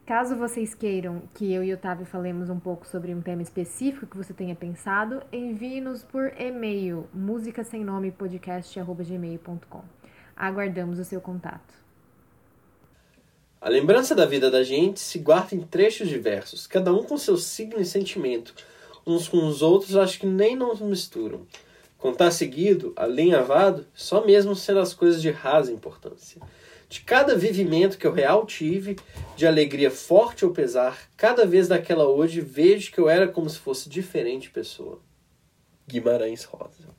Caso 0.07 0.37
vocês 0.37 0.75
queiram 0.75 1.23
que 1.35 1.53
eu 1.53 1.65
e 1.65 1.75
Otávio 1.75 2.07
falemos 2.07 2.49
um 2.49 2.61
pouco 2.61 2.87
sobre 2.87 3.13
um 3.13 3.21
tema 3.21 3.43
específico 3.43 4.07
que 4.07 4.17
você 4.17 4.33
tenha 4.33 4.55
pensado, 4.55 5.25
envie-nos 5.33 6.05
por 6.05 6.33
e-mail 6.41 7.09
musicasemnomepodcast.gmail.com. 7.13 9.83
Aguardamos 10.37 11.01
o 11.01 11.05
seu 11.05 11.21
contato. 11.21 11.86
A 13.67 13.69
lembrança 13.69 14.15
da 14.15 14.25
vida 14.25 14.49
da 14.49 14.63
gente 14.63 15.01
se 15.01 15.19
guarda 15.19 15.53
em 15.57 15.61
trechos 15.61 16.09
diversos, 16.09 16.69
cada 16.69 16.95
um 16.95 17.03
com 17.03 17.19
seu 17.19 17.37
signo 17.37 17.81
e 17.81 17.85
sentimento. 17.85 18.55
Uns 19.05 19.27
com 19.27 19.45
os 19.45 19.61
outros 19.61 19.97
acho 19.97 20.21
que 20.21 20.27
nem 20.27 20.55
não 20.55 20.73
misturam. 20.77 21.45
Contar 21.99 22.31
seguido, 22.31 22.93
alinhavado, 22.95 23.85
só 23.93 24.25
mesmo 24.25 24.55
sendo 24.55 24.79
as 24.79 24.95
coisas 24.95 25.21
de 25.21 25.33
rasa 25.33 25.73
importância. 25.73 26.41
De 26.89 27.01
cada 27.01 27.35
vivimento 27.35 27.99
que 27.99 28.07
eu 28.07 28.13
real 28.13 28.47
tive, 28.47 28.95
de 29.37 29.49
alegria 29.49 29.91
forte 29.91 30.45
ou 30.45 30.53
pesar, 30.53 31.11
cada 31.17 31.45
vez 31.45 31.67
daquela 31.67 32.07
hoje 32.07 32.41
vejo 32.41 32.93
que 32.93 33.01
eu 33.01 33.09
era 33.09 33.27
como 33.27 33.51
se 33.51 33.59
fosse 33.59 33.89
diferente 33.89 34.49
pessoa. 34.49 35.01
Guimarães 35.89 36.45
Rosa 36.45 36.96